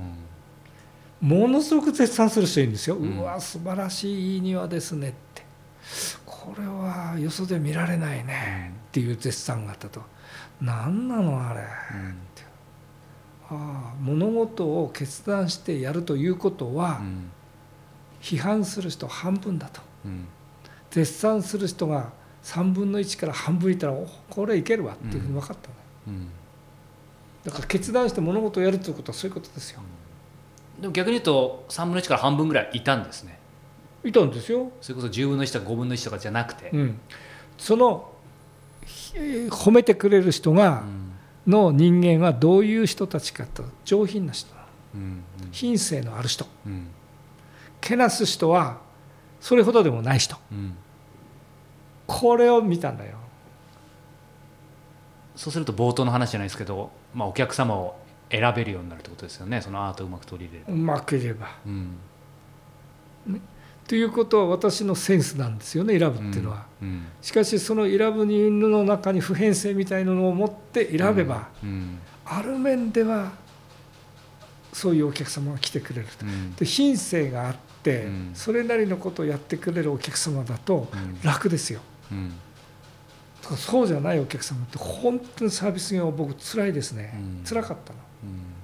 [1.22, 1.28] うん。
[1.28, 5.44] ものすごく絶賛する人いるんですよ、ううんわ素晴らしいいい庭ですねって。
[6.26, 10.02] これはよそで見られないねっていう絶賛があったと。
[10.60, 11.66] 何なのあれ、うん。
[13.48, 17.30] ああ物事を決断してやるということは、うん。
[18.20, 19.80] 批判する人半分だと。
[20.04, 20.26] うん。
[20.90, 22.12] 絶賛する人が
[22.44, 25.74] 3分の1から半分いったらおこれいけるわっていうふうに分かったの、
[26.08, 26.28] うん
[27.44, 29.80] だから決断して物事をやるということはそういうことですよ。
[30.80, 33.38] でも逆に言うと3分の1から半分ぐらいいたんですね。
[34.02, 36.98] いたんですよ、それこそ10分の1とか5分の1とかじゃなくて、うん、
[37.58, 38.10] その
[38.86, 39.14] ひ
[39.50, 41.12] 褒めてくれる人うがん。
[41.46, 44.54] の人間はどういう人たちかと上品な人。
[44.54, 45.22] なのうん。
[45.52, 46.46] 品性のある人。
[46.66, 46.86] うん。
[47.82, 48.78] けなす人は
[49.38, 50.36] それほどでもない人。
[50.50, 50.76] うん
[52.06, 53.16] これを見たんだよ。
[55.36, 57.96] そうすると冒頭の話じゃないですけど、まあ、お客様を
[58.30, 59.60] 選べるようになるってことですよね。
[59.60, 61.56] そのアートをうまく取り入れるうまくいれば。
[61.66, 61.96] うん。
[63.86, 67.06] ということは私のセンスなんですよね選ぶっていうのは、うん。
[67.20, 71.98] しかしその選ぶ人の中に普遍性みたいなのを持って選べば、うん。
[72.24, 73.32] ある面では
[74.72, 76.24] そういうお客様が来てくれると。
[76.24, 76.54] うん。
[76.54, 78.30] で品性があって、うん。
[78.34, 81.20] それなりのことをやってくれるお客様だとうん。
[81.22, 81.80] 楽ですよ。
[81.88, 81.93] うん
[83.42, 87.44] だからそうじゃないお客様って本当にサービス業僕辛いですね、うん。
[87.46, 88.54] 辛かったの、うん。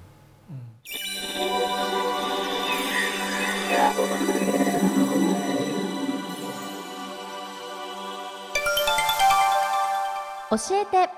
[10.49, 11.09] 教えて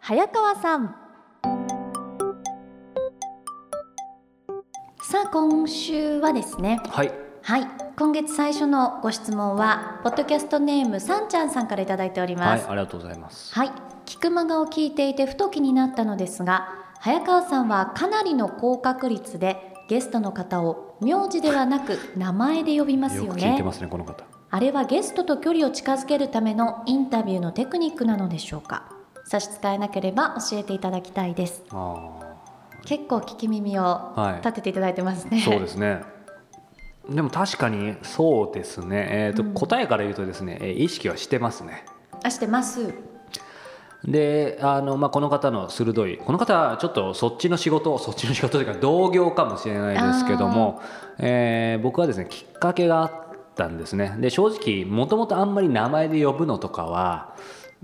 [0.00, 0.94] 早川さん。
[5.10, 6.80] さあ今週はですね。
[6.90, 7.66] はいはい。
[7.96, 13.54] 今月最初のご質問はポッドキャストネームさんちゃんさんからいただいておりはいますありがとうございます。
[13.54, 13.70] はい、
[14.04, 16.68] 聞く間がを聞いていてふと気になったのですが
[17.00, 24.26] 早川さんはかなりの高確率でゲストの方を名字ではなく名前で呼びますよよく聞いてねますねこの方。
[24.50, 28.92] あれはゲストと距離を近づけるためのインタビューのテクニックなのでしょうか。
[29.24, 31.64] 差し支えなければ教えていただきたいです。
[31.70, 32.36] あ
[32.84, 34.46] 結構聞き耳をはい。
[34.46, 36.17] 立てていただいてますね、そうですね
[37.08, 39.54] でも確かにそうですね、えーとうん。
[39.54, 41.84] 答えから言うとですねえー意識はしてますね。
[42.22, 42.92] あしてます。
[44.04, 50.80] であの、まあ、この方の鋭いこの方はちょっとそっちの仕事そっちの仕事というか同業かもしれないですけども、
[51.18, 53.10] えー僕はですねきっかけがあっ
[53.56, 54.14] たんですね。
[54.20, 57.34] で正直もともとあんまり名前で呼ぶのとかは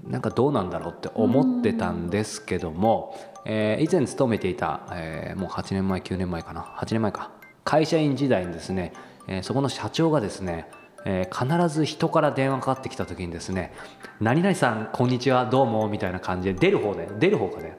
[0.07, 6.63] なんかどうなんだろうって思ってたんですけども、えー以前勤めていた、えーもう8年前9年前かな。
[6.63, 7.31] 8年前か。
[7.65, 8.93] 会社員時代にですね、
[9.29, 10.69] えーそこの社長がですね
[11.05, 13.73] えー必ず人から電話かかってきた時にですね
[14.21, 17.79] 「何々さんこんにちはどうも」みたいな感じで出る方で出る方がね。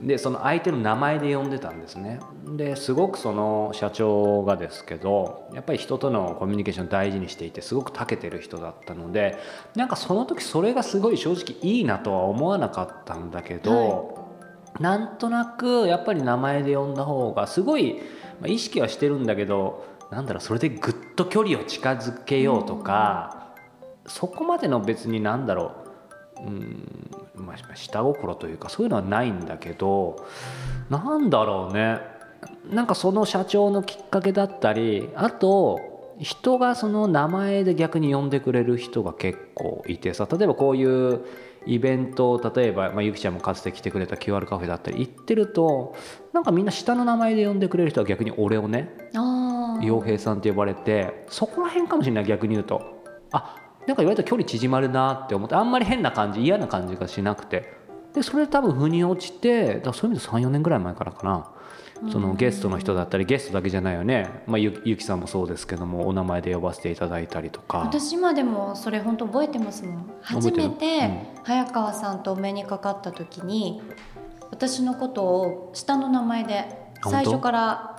[0.00, 2.20] でその相手の名前で呼んでたんですね。
[2.56, 9.38] ですごくその社長がですけどやっぱり人とのコミュニケーションを大事にしていてすごく長けてる人だったので
[9.76, 14.30] なんかその時それがすごい正直いいなとは思わなかったんだけど、
[14.78, 18.00] なんとなくやっぱり名前で呼んだ方がすごい、
[18.40, 23.54] まあ、意識はしてるんだけどなんだろうそれでぐっと距離を近づけようとか、
[24.06, 25.90] そこまでの別になんだろう
[26.42, 30.26] うんまあ、下心というかそういうのはないんだけど
[30.88, 31.98] なんだろうね。
[32.70, 41.20] なんかその社長のきっかけだったりあと人がその名前で逆に呼んでくれる人が結構いてさ例えばこういう
[41.66, 45.94] イベントを例えば、まあ、ゆきちゃんもかつて来てくれた QR カフェだったり行ってると
[46.32, 48.90] なんかみんな下の名前で呼んでくれる人は逆に俺をね
[49.80, 53.02] 洋平さんって呼ばれてそこら辺かもしれない逆に言うと。
[53.32, 53.56] あ
[53.86, 57.78] なんか言われたら距離縮まるなって思ってあんまり変な感じ嫌な感じがしなくて。
[58.14, 61.50] でそれ多分腑に落ちてだそういう意味で34年ぐらい前からかな。
[62.10, 67.78] そのゲストの人だったりゲストだけじゃないよね、まあ、ゆゆきさんもそうですけどもお名前で呼ばせていただいたりとか。
[67.80, 70.10] 私今でもそれ本当覚えてますもん。
[70.22, 73.82] 初めて早川さんとお目にかかった時に
[74.50, 77.89] 私のことを下の名前で最初から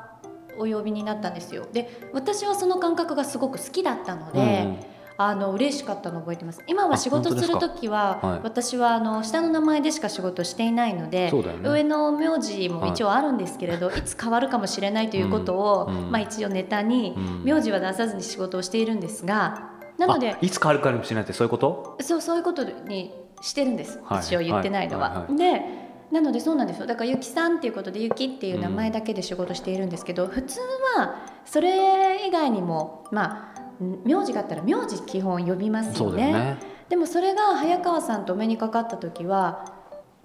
[0.61, 1.67] お呼びになったんですよ。
[1.71, 4.77] で私はその感覚がすごく好きだったので、うんうん。
[5.17, 6.63] あの嬉しかったのを覚えてます。
[6.65, 8.39] 今はあ仕事する時は、はい。
[8.43, 11.41] 私はあの下の名前でしか仕事していないのでね。
[11.63, 16.11] 上の名字も一応あるんですけれど、 い、つ変わるかもしれないということを、うんうん。
[16.11, 17.43] まあ、一応ネタにうん。
[17.43, 21.97] 名字は出さずに仕事をしているんですがなのであいつ変わるかもしれないってそういうこと？
[22.01, 24.19] そうそういうことにしてるんです、はい。
[24.21, 25.09] 一応言ってないのは。
[25.09, 25.37] はいはい。
[25.37, 25.80] で
[26.11, 26.85] なのでそうなんですよ。
[26.85, 30.59] だからゆきさんっていうことでゆきっていう名前だけで仕事しているんですけど、普通
[30.97, 36.33] はそれ以外にもまあ名字があったら名字基本呼びますそよね。
[36.33, 36.57] ね
[36.89, 39.65] でもそれが早川さんとお目にかかった時は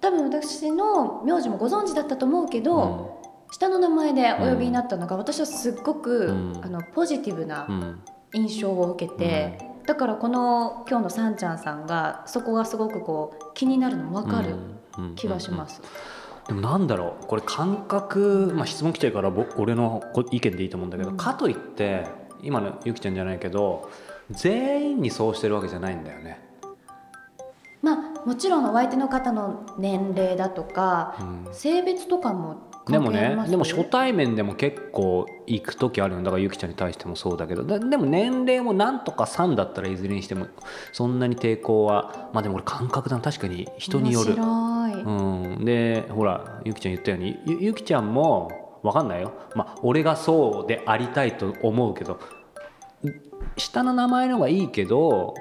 [0.01, 3.21] 多分私の名字もご存知だったと思うけど、
[3.51, 6.61] 下の名前でお呼びになったのが、私はすっごく、うん。
[6.63, 7.81] あのポジティブなうん。
[7.81, 8.01] うん
[8.33, 14.49] 印象を受けて、だからこの今日のさんちゃんさんがそこがすごくこう気になるの分かる。
[14.49, 14.77] うんうん
[15.15, 15.81] 気がします。
[16.47, 21.17] でもなんだろうこれ感覚、まあ、質問来てるから僕俺の意見でいいと思うんだけど、うん。
[21.17, 22.05] かといって
[22.41, 23.89] 今のゆきちゃんじゃないけど
[24.31, 26.45] 全員にそうしてるわけじゃないんだよね。
[27.81, 31.15] まあもちろんお相手の方の年齢だとか、
[31.47, 31.53] うん。
[31.53, 37.63] 性別とかもでもねでも初対面でも結構行く時あるよだからゆきちゃんに対してもそうだけど。
[37.63, 40.47] だでも年齢もなんとか3だったらいずれにしても
[40.93, 43.21] そんなに抵抗はまあでも俺感覚だな。
[43.21, 44.35] 確かに人による。
[44.35, 44.66] 面
[45.07, 45.11] う
[45.61, 52.19] ん、でほらゆきちゃん言ったようにゆゆきちゃんも分かんないよ、まあ、俺がそうでありたいと思うけど
[53.55, 55.33] 下の名前の方がいいけど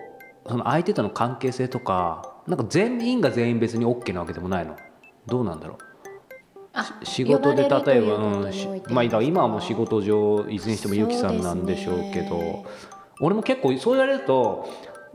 [0.48, 4.76] その相手との関係性とかなんか全員が全員別に OK なわけでもないの。
[5.26, 5.78] どうなんだろう。
[6.72, 8.50] あ仕事で例えば、うん
[8.90, 12.66] まあ、今はもう仕事上いずれにしてもゆきさんなんでしょうけど
[13.20, 14.68] 俺も結構そう言われると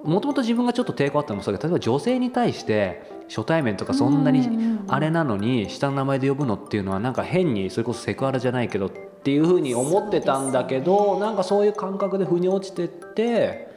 [0.04, 13.68] もともと自分がちょっと抵抗あったのもそうだけど例えば女性に対して初対面とかそんなにあれなのに下の名前で呼ぶのっていうのはなんか変にそれこそセクハラじゃないけどっていうふうに思ってたんだけど、なんかそういう感覚で腑に落ちてって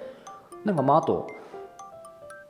[0.64, 1.29] なんかまああと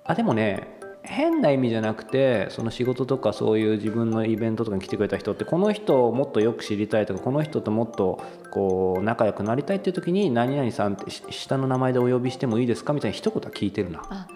[0.04, 0.73] あでもね
[1.06, 12.94] 変な意味じゃなくてその仕事とかそういう自分のイベントとかに来てくれた人ってこの人をもっとよく知りたいとかこの人ともっとこう仲良くなりたいっていう時に何々さんってし下の名前でお呼びしてもいいですか？
[12.94, 14.02] みたいな一言は聞いてるな。
[14.08, 14.26] あ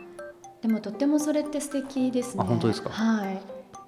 [0.60, 2.42] でもとってもそれって素敵ですね。
[2.44, 2.90] あ本当ですか？
[2.90, 3.40] はい。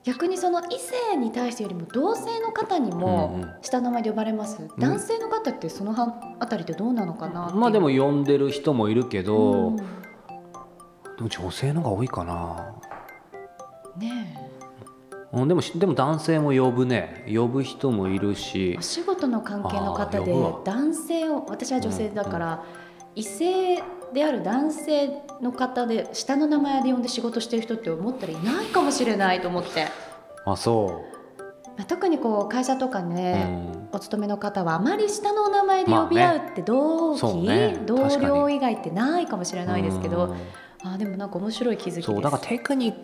[0.02, 3.50] 逆にその異性に対してよりも同性の方にもうんうん。
[3.60, 5.94] 下の名前で呼ばれます、男性の方ってその
[6.38, 9.76] あたりってどうなのかなまあでも呼んでる人もいるけど、うん
[11.20, 12.74] でも女性の方が多いかな。
[13.98, 14.34] ね
[15.32, 17.26] うん、でもでも男性も呼ぶね。
[17.32, 20.32] 呼ぶ人もいるえしお仕事の関係の方で
[20.64, 22.64] 男性を私は女性だから、
[23.14, 23.76] 異性
[24.14, 25.10] である男性
[25.42, 29.88] の方で下の名前で呼んで仕事してる人って思ったらいないかもしれないと思って、
[30.46, 31.04] あそ
[31.76, 33.96] まあ、特にこう会社とかう、ね、うん。
[33.96, 37.78] お勤めの方はあまり下のお名前で呼び合うって同期、そうね。
[37.84, 38.26] 同確かに。
[38.26, 40.36] 僚以外ってないかもしれないですけど、うん
[40.84, 42.06] あでもなんか面白い気づきです。
[42.06, 42.96] そうだからテクニッ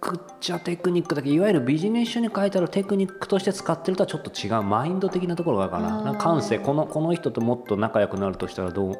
[0.00, 8.90] クっちゃテクニックだけどいわゆるビジネス書に書いてあるテクニックとして使ってるとはちょっと違うマインド的なところがあるかななんか感性このこの人ともっと仲良くなるとしたらど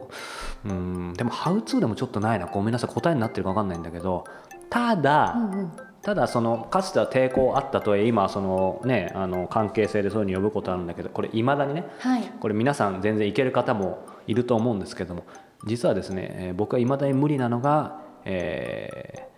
[0.64, 0.68] う？
[0.68, 2.46] うんでもハウツーでもちょっとないな。
[2.46, 4.24] ごめんなさい答えになってるか分かんないんだけど
[4.70, 5.72] ただ、うんうん。
[6.00, 12.22] ただそのかつては抵抗あったとはいえ今はそのねあの関係性でそういうふうに呼ぶことあるんだけどこれいまだにねはい。
[12.40, 15.24] これ皆さん全然いける方もいると思うんですけども
[15.66, 19.28] 実はですね、えー僕はいまだに無理なのが、え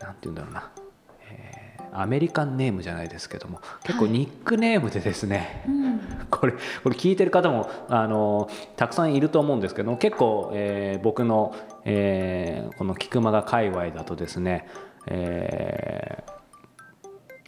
[0.00, 0.70] ーなんて言うんだろうな、
[1.30, 1.62] えー
[1.94, 6.00] アメリカンネームじゃないですけども結構はいニックネームでですね、うん。
[6.30, 11.54] これこれ聞いてる方もあのたくさんいると思うんですけども結構、えー僕の、
[11.84, 14.66] えーこの菊間が界隈だとですね、
[15.06, 16.32] えー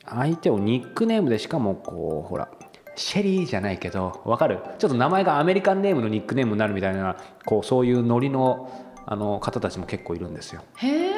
[0.07, 2.49] 相手をニックネームでしかもこうほら
[2.95, 4.59] シェリーじゃないけどわかる？
[4.78, 7.16] ちょっと名前がアメリカンネームのニックネームになるみたいな
[7.47, 8.68] こうそういうノリの
[9.07, 10.63] あの方たちも結構いるんですよ。
[10.77, 11.15] へえ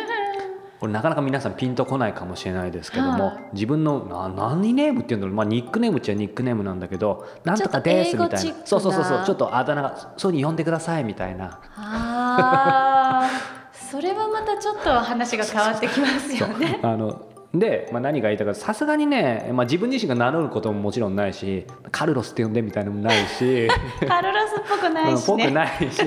[0.79, 3.39] これなかなか皆さんピンとこないかもしれないですけども、はい。
[3.55, 8.55] 自分のな何ネームっていうんだろう、まあ、ニックネームっちゃニックネームなんだけどなんとかですみたいな。
[8.67, 9.25] そうそうそうそう。
[9.25, 11.61] ちょっとあだ名がそういうふうに呼んでくださいみたいな。
[11.77, 13.91] あー。
[13.91, 16.81] それはまたちょっと話が変わってきますよね。
[16.83, 17.23] あの
[17.55, 23.69] で、まあ、何が言いたいかさすがにね、まあ、自分自身が名乗ることももちろんないしカルロスって呼んでみたいなのもないし
[24.07, 25.51] カルロスっぽくないうんぽくしね。
[25.51, 26.03] ないし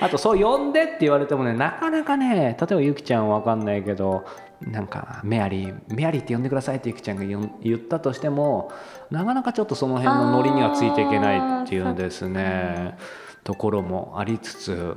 [0.00, 4.24] あとそう呼んでって言われてもねなかなかね例えばゆきちゃんは分かんないけど
[4.60, 8.72] なんかメアリーメアリーって呼んでくださいってゆきちゃんが言ったとしても
[9.10, 12.96] なかなかちょっとその辺のノリにはついていけないっていうですね
[13.42, 14.96] ところもありつつ。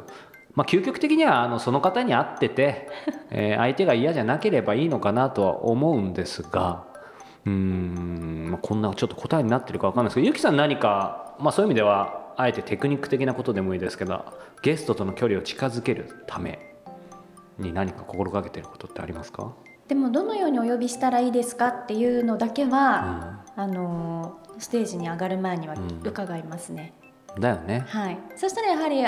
[0.58, 2.90] まあ、究極的にはあのその方に会ってて、
[3.30, 6.84] えー相手が嫌じゃなければいいのかなとは思うんですが
[7.46, 14.26] うーん、まあ、こんなちょっと答えになってるか分かんないですけどゆきさん何か、まあ、そういう意味ではあえてテクニック的なことでもいいですけど
[14.64, 16.60] ゲストとの距離を近づけるため
[17.60, 19.52] に何か心がけてることってありますか、
[19.88, 26.94] でもどのようにお呼びしたらいいですかっていうのだけは、あのーステージに上がる前にはうん伺いますね。
[27.36, 27.86] うん、だよね。
[27.88, 28.18] はい。
[28.36, 29.04] そしたらやはり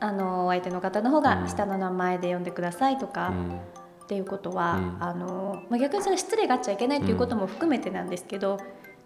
[0.00, 1.22] あのー相手の方の方うん。
[1.22, 3.56] が下の名前で呼んでくださいとか、うん。
[4.04, 4.96] っていうことは、うん。
[5.00, 8.58] あのまあ、逆にそれは失礼があっちゃいけないっていうことも含めてなんですけど、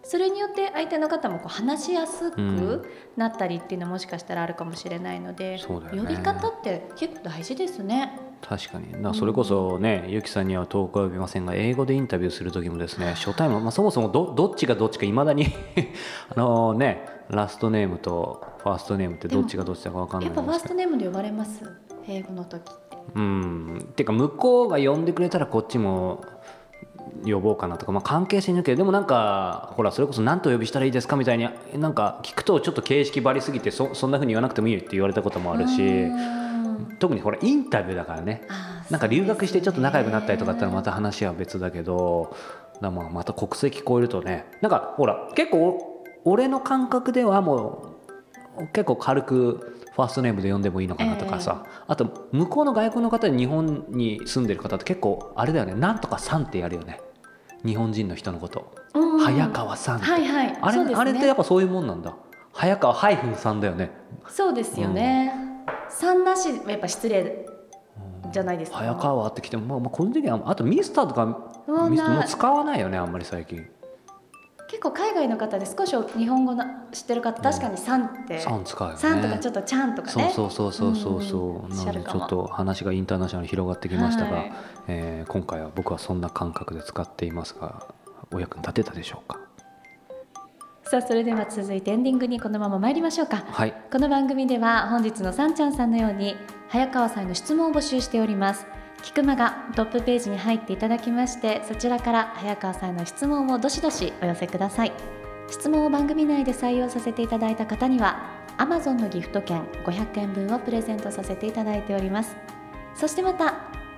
[0.09, 2.33] それによって相手の方もこう話しやすうん。
[2.33, 2.89] く
[3.19, 6.15] なったりっていうのはもしかしたらあるかもしれないので、そうだよね。
[6.15, 8.19] 呼び方って結構大事ですね。
[8.41, 8.91] 確かに。
[8.93, 15.49] だからそれこそね、ゆきさんには遠くは呼びませんが英語でインタビューする時もですね初対面、まあ、そもそもどどっちがどっちかいまだに
[16.35, 21.71] あのねラストネームとファーストネームってどっちがどっちだか分かんなやっぱファーストネームで呼ばれます
[22.07, 22.97] 英語の時って。
[23.15, 23.79] うん。
[23.91, 26.23] っていうか向こうが呼んでくれたらこっちも
[27.25, 36.07] 呼ぼうかなとか、まあ、関係性によるけどでもなんかほらそれこそ何とお呼びしたらいいですかみたいになんか聞くとちょっと形式ばりすぎてそそんなふうに言わなくてもいいよって言われたこともあるし
[36.99, 38.43] 特にほらインタビューだからね。
[38.91, 42.35] なんか留学してちょっと仲良くなったりとかだったらまたた話は別だけど
[42.81, 44.47] だまあまた国籍超えるとね。
[44.63, 47.98] なんかほら結構俺の感覚ではもう
[48.73, 55.75] 結構軽くファーストネームで呼んでもいいのかなとかさ、あと向こうの外国の方で日本に住んでる方って結構あれだよね。
[55.75, 57.01] なんとかさんってやるよね。
[57.65, 58.73] 日本人の人のこと、
[59.25, 60.59] 早川さんって、はいはい。
[60.61, 60.95] あれね。
[60.95, 62.15] あれってやっぱそういうもんなんだ。
[62.53, 63.91] 早川ハイフンさんだよね。
[64.29, 65.33] そうですよね。
[65.89, 67.47] 三なしやっぱ失礼
[68.33, 68.79] じゃないですか。
[68.79, 71.27] 早川って来ても、まあ、まあ個人的にはあとミスターとか
[71.89, 73.67] ミスもう使わないよねあんまり最近
[74.69, 76.62] 結構海外の方で少し日本語の
[76.93, 79.01] 知ってる方確かに「さん」って「さん使うよね。
[79.01, 80.31] さん」とかちょっと「ちゃん」とかね。
[80.35, 81.75] そうそうそうそうそう。
[81.75, 84.53] なのでちょっと話がインターナショナルに広がってきましたが、はい。
[84.89, 87.87] えー今回は僕はそんな感覚で使っていますが
[88.31, 89.41] お役に立てたでしょうか？
[90.85, 93.45] さあそれでは続いてエンディングにこのまま参りましょうか。
[93.51, 93.75] はい。
[93.91, 96.37] この番組では本日のさんちゃんさんのように
[96.69, 98.66] 早川さんへの質問を募集しております
[99.03, 104.93] 菊間がトップページに入っていただきましてそちらから早川さんの質問をどしどしお寄せください。
[105.51, 112.37] 質問を番組内で採用させていただいた方には Amazon のギフト券500円分をプレゼントさせていただいております。
[112.95, 113.55] そしてまた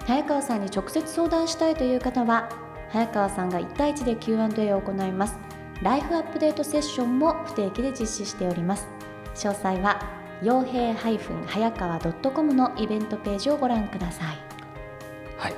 [0.06, 2.50] 早川さんに直接相談したいという方は
[2.90, 5.38] 早川さんが1対1で Q&A を行います。
[5.82, 8.86] ライフアップデートセッションも不定期で実施しております。
[9.34, 10.00] 詳細は
[10.42, 14.49] 傭兵早川 .com のイベントページをご覧ください。
[15.40, 15.54] はい。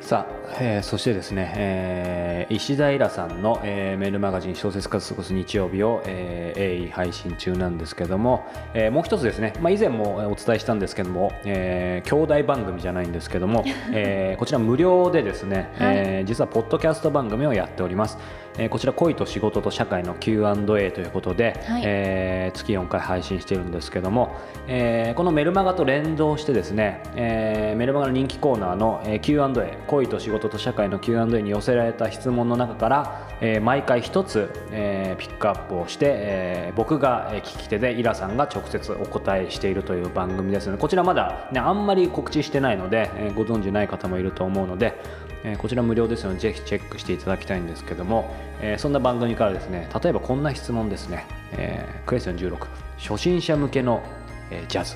[0.00, 18.18] さあ、えーそしてですね、えー石田イラさんの、えーメールマガジン小説家と過ごす日曜日を、えー鋭意配信中なんですけども、えーもう一つですね、まあ、以前もえーお伝えしたんですけども、えー兄弟番組じゃないんですけども、 えーこちら無料でですね、えー実はポッドキャスト番組をやっております、
[18.56, 21.82] えーこちら恋と仕事と社会の Q&A ということで、はい。
[21.84, 24.36] えー月4回配信しているんですけども、
[24.68, 44.96] えーこのメルマガと連動してですね、えーメルマガの人気コーナーの、えー Q&A 恋と仕事と社会の Q&A に寄せられた質問の中から、えー毎回一つ、えーピックアップをして、えー僕がえー聞き手でイラさんが直接お答えしているという番組ですのでこちらまだ、ね、あんまり告知してないので、えーご存知ない方もいると思うので、
[45.44, 52.66] えーこちら無料ですのでぜひチェックしていただきたいんですけども、えーそんな番組からですね例えばこんな質問ですね、えークエスチョン16
[52.98, 54.02] 初心者向けの、
[54.50, 54.94] えージャズ。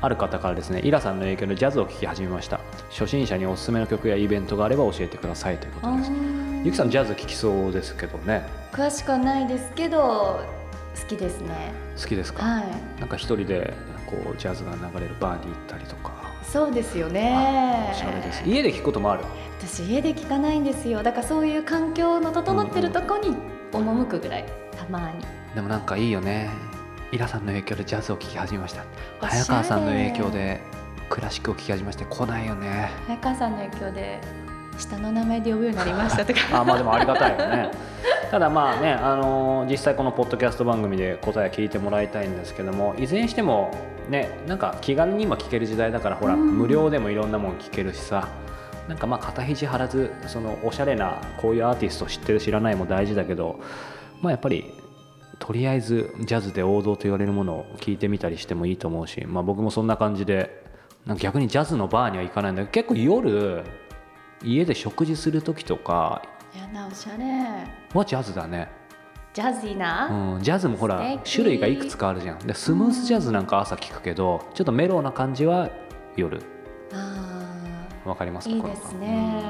[0.00, 2.58] ある方からですねイラさんの影響でジャズを聴き始めました。
[2.90, 6.10] 初心者におすすめの曲やイベントがあれば教えてくださいということです。
[6.64, 8.42] ゆきさんジャズ聴きそうですけどね。
[8.72, 10.44] 詳しくはないですけど
[11.00, 11.72] 好きですね。
[11.96, 12.64] 好きですか、はい。
[12.98, 13.74] なんか一人で
[14.06, 16.10] こうジャズが流れるバーに行ったりとか
[16.52, 18.42] そうですよあねおしゃれです。
[18.44, 19.24] 家で聴くこともある。
[19.58, 21.02] 私家で聞かないんですよ。
[21.02, 23.34] だからそういう環境の整ってるとこに
[23.72, 24.44] 赴くぐらい。
[24.76, 25.24] たまに。
[25.54, 26.50] でもなんかいいよね。
[27.10, 28.84] イラさんの影響でジャズを聴き始めました。
[29.20, 30.60] 早川さんの影響で
[31.08, 32.90] クラシックを聴き始めまして来ないよね。
[33.06, 34.20] 早川さんの影響で
[34.76, 36.40] 下の名前で呼ぶようになりましたとか。
[36.60, 37.70] あまあでもありがたいよね。
[38.30, 43.70] ただまあね、あのー実際このポッドキャスト番組で答え聞いてもらいたいんですけどもいずれにしても
[44.08, 46.58] ねなんか気軽に今聞ける時代だからほら、うん。
[46.58, 48.28] 無料でもいろんなもん聞けるしさ
[48.88, 53.60] なんかまあ肩肘張らずそのおしゃれなこういうアーティスト知ってる知らないも大事だけど
[54.20, 54.72] まあやっぱり
[55.38, 60.64] とりあえずジャズで王道と言われるものを聞いてみたりしてもいいと思うし、まあ、僕もそんな感じで
[61.04, 63.64] なんか逆にジャズのバーには行かないんだけど結構夜
[64.44, 66.22] 家で食事する時とか
[66.54, 67.24] やだおしゃれ。
[67.94, 68.68] はジャズだね、
[69.32, 72.38] ジャズィーな、うん、ジャズもほら種類がいくつかあるじゃん。
[72.38, 75.70] でスムースジャズなんか朝聞くけどちょっとメロウな感じは
[76.16, 76.42] 夜。
[76.92, 78.48] あわかります？
[78.48, 79.42] かーいいですね、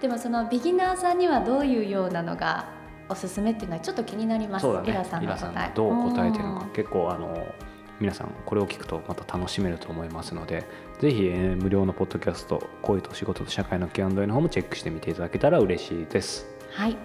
[0.00, 2.66] でもそのビギナーさんにはどういうようなのが
[3.08, 4.62] おすすめっていうのはちょっと気になります。
[4.62, 4.90] そうだね。
[4.90, 5.54] イラさんの答え。
[5.54, 6.64] がどう答えてるのか。
[6.66, 6.70] うん。
[6.70, 7.46] 結構あの
[7.98, 10.64] 皆さんこれを聞くとまた楽しめると思いますので
[11.00, 16.46] ぜひ、えー無料のポッドキャスト「恋と仕事と社会の Q&A」の方もチェックしてみていただけたら嬉しいです。
[16.72, 16.96] はい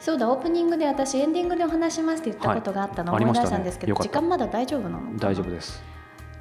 [0.00, 4.08] そうだオープニングで私エンディングでお話しますって言ったことがあったのを思い出はいありましたんですけど、よかった。
[4.10, 5.16] 時間まだ大丈夫なの？
[5.16, 5.82] 大丈夫です。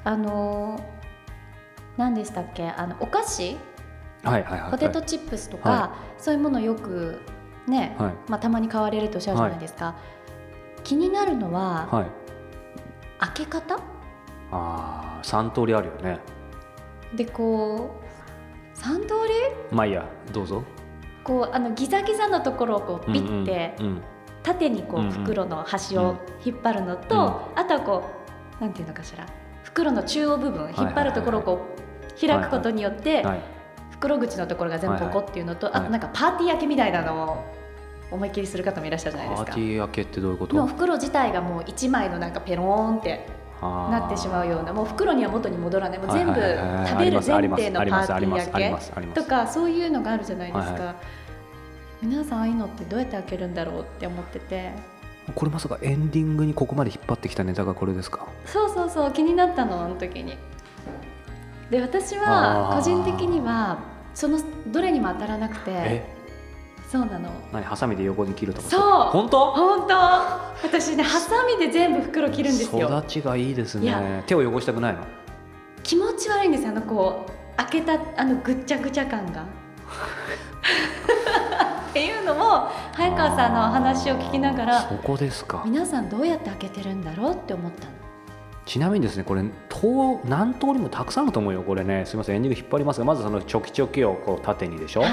[0.06, 0.84] あのー
[1.98, 2.70] 何でしたっけ？
[2.70, 3.58] あのお菓子？
[4.24, 7.20] はいはいはいポテトチップスとか、はそういうものよく
[7.68, 8.14] ね、はい。
[8.30, 9.96] まあ、たまに買われるとおっしゃるじゃないですか、
[10.86, 12.08] 気になるのは、はい。
[13.20, 13.76] 開け方？
[13.76, 13.82] あ
[14.52, 16.20] あ3通りあるよね。
[17.14, 18.00] でこ
[18.76, 19.14] う3通
[19.70, 19.76] り？
[19.76, 20.64] まあいいやどうぞ
[21.30, 23.76] こうあのギザギザのところをこうピッて
[24.42, 27.16] 縦にこう袋の端を引っ張るのと、
[27.56, 28.04] うんあとはこ
[28.60, 29.26] うなんていうのかしら
[29.64, 31.68] 袋の中央部分引っ張るところをこ
[32.18, 33.40] う開くことによって、はい
[34.00, 37.46] 袋口のところが全部ポコっていうのと、あとなんかパーティー焼けみたいなのを
[38.12, 39.46] 思いっきりする方もいらっしゃるじゃないですか。
[39.48, 39.60] パーテ。
[39.60, 40.56] ィー明けってどういうこと？
[40.56, 43.28] もう袋自体がもう1枚のなんかペローンって
[43.62, 46.00] なってしまうようなもう袋には元に戻らない。
[46.00, 46.34] もう全部
[46.88, 50.96] 食べる前提のパーティー焼けとかそういうのがあるじゃないですか、
[52.02, 54.72] 皆さんああいうのってどうやって開けるんだろうって思ってて。
[55.36, 58.28] これまさかエンディングにここまで引っ張ってきたネタがこれですか？
[58.46, 60.38] そうそうそう気になったのあの時に。
[61.70, 63.80] で私は個人的には
[64.16, 65.72] そのどれにも当たらなくて。
[65.72, 66.20] え？
[66.90, 67.30] そうなの。
[67.54, 68.82] 何ハサミで横に切るとかそう。
[69.12, 69.52] 本当？
[69.52, 69.94] 本当。
[70.64, 72.88] 私ねハサミで全部袋切るんですよ。
[72.98, 74.24] 育ちがいいですね。
[74.26, 75.06] 手を汚したくないの？
[75.84, 79.46] 気持ち悪いんですよあのこう開けたあのぐっちゃぐちゃ感が。
[81.90, 85.64] っていうのも早川さんのお話を聞きながそらこですか。
[85.66, 87.92] 皆さんどうやって開けてるんだろうって思ったの。
[88.66, 91.64] ちなみにですねこれと何通りもたくさんあると思うよ。
[91.64, 92.36] これねすみません。
[92.36, 95.12] エンディング引っ張りますがまずそのチョキチョキをこう縦にでしょ、はい、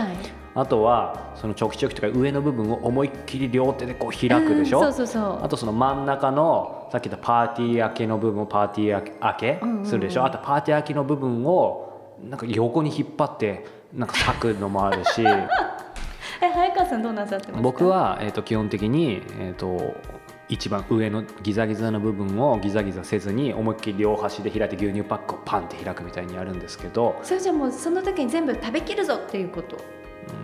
[0.55, 5.41] あとはそのチョキチョキとか上の部分を思いっきり両手でこう開くでしょ、うんそうそうそう。
[5.43, 9.87] あとその真ん中のさっき言ったパーティー明けの部分をパーティー明けうんうんうん。
[9.87, 15.23] するでしょ、あとパーティー明けの部分をなんか横に引っ張ってなんか裂くのもあるし。
[16.43, 17.61] え早川さんどうなさってますか？
[17.63, 19.95] 僕は、えー、と基本的に、えー、と
[20.51, 29.77] 一番上のギザギザの部分をギザギザせずに思いっきり両端で開いて牛乳パックをパンって開くみたいにやるんですけど、それじゃもうその時に全部食べきるぞっていうこと？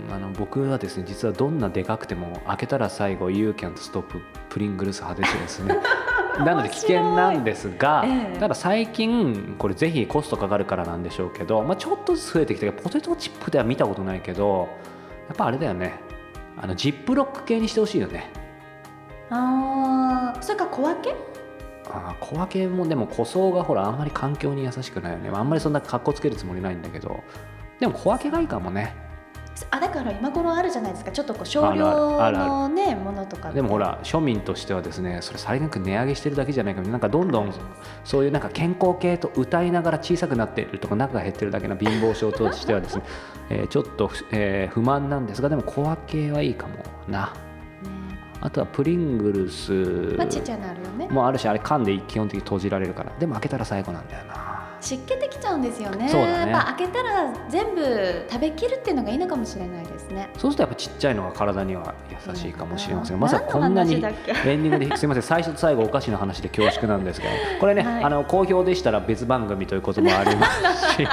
[0.09, 4.05] うんあの僕はですね実はどんなでかくても開けたら最後「You can't stop
[4.49, 5.77] プリングルス派ですね
[6.39, 8.39] なので危険なんですが、ええ。
[8.39, 14.69] ただ最近これぜひコストかかるからなんでしょうけど、まあ、ちょっとずつ増えてきたけどポテトチップでは見たことないけど
[15.29, 16.01] やっぱあれだよね。
[16.57, 18.31] あのジップロック系にしてほしいよね。
[19.31, 21.15] ああそれから小分け？
[21.91, 27.23] あー小分けもでも個装がほらあんまり環境に優しくないよね、まあ、あんまりそんな格好つけるつもりないんだけど。
[27.81, 28.95] でも小分けがいいかもね
[29.71, 31.13] あだから今頃あるじゃないですか。
[31.13, 36.97] ちょっとこう少量のねものとかでもほら庶民としてはですねそれさりげなく値上げしてるだけじゃないかな。
[36.97, 37.53] んかどんどん
[38.05, 43.03] そういうなんか健康系と歌いながら小さくなっているとか中が減ってるだけの貧乏症としてはですね、
[43.51, 46.75] えーちょっと、えー不満なんですがでも小分けはいいかも
[47.09, 47.27] な。
[47.27, 47.29] ね。
[48.41, 50.17] あとはプリングルス
[51.11, 53.13] もあるしあれ噛んで基本的に閉じられるから。
[53.19, 54.52] でも開けたら最後なんだよな
[54.83, 56.09] 湿気できちゃうんですよね。
[56.09, 56.53] そうだね。
[56.53, 60.29] やっぱ開けたら全部食べきるっていうのがいいのかもしれないですね。
[60.37, 61.95] そうするとやっぱちっちゃいのが体には
[62.29, 63.21] 優しいかもしれません。
[63.21, 68.05] まさかこんなにエンディングで すみません最初と最後お菓子の話で恐縮なんですけどこれね、はい。
[68.05, 71.09] あの好評でしたら別番組ということもありますし、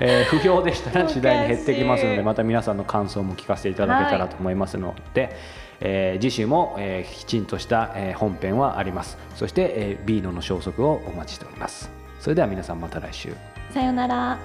[0.00, 5.34] えー不評でしたら次第に減ってきますのでまた皆さんの感想も聞かせていただけたらと思いますので、
[5.80, 9.16] えー次週も、えーきちんとした、えー本編はあります。
[9.36, 13.34] そして、えー、ビーノの消息をお待ちしておりますそれでは皆さんまた来週。
[13.72, 14.38] さようなら。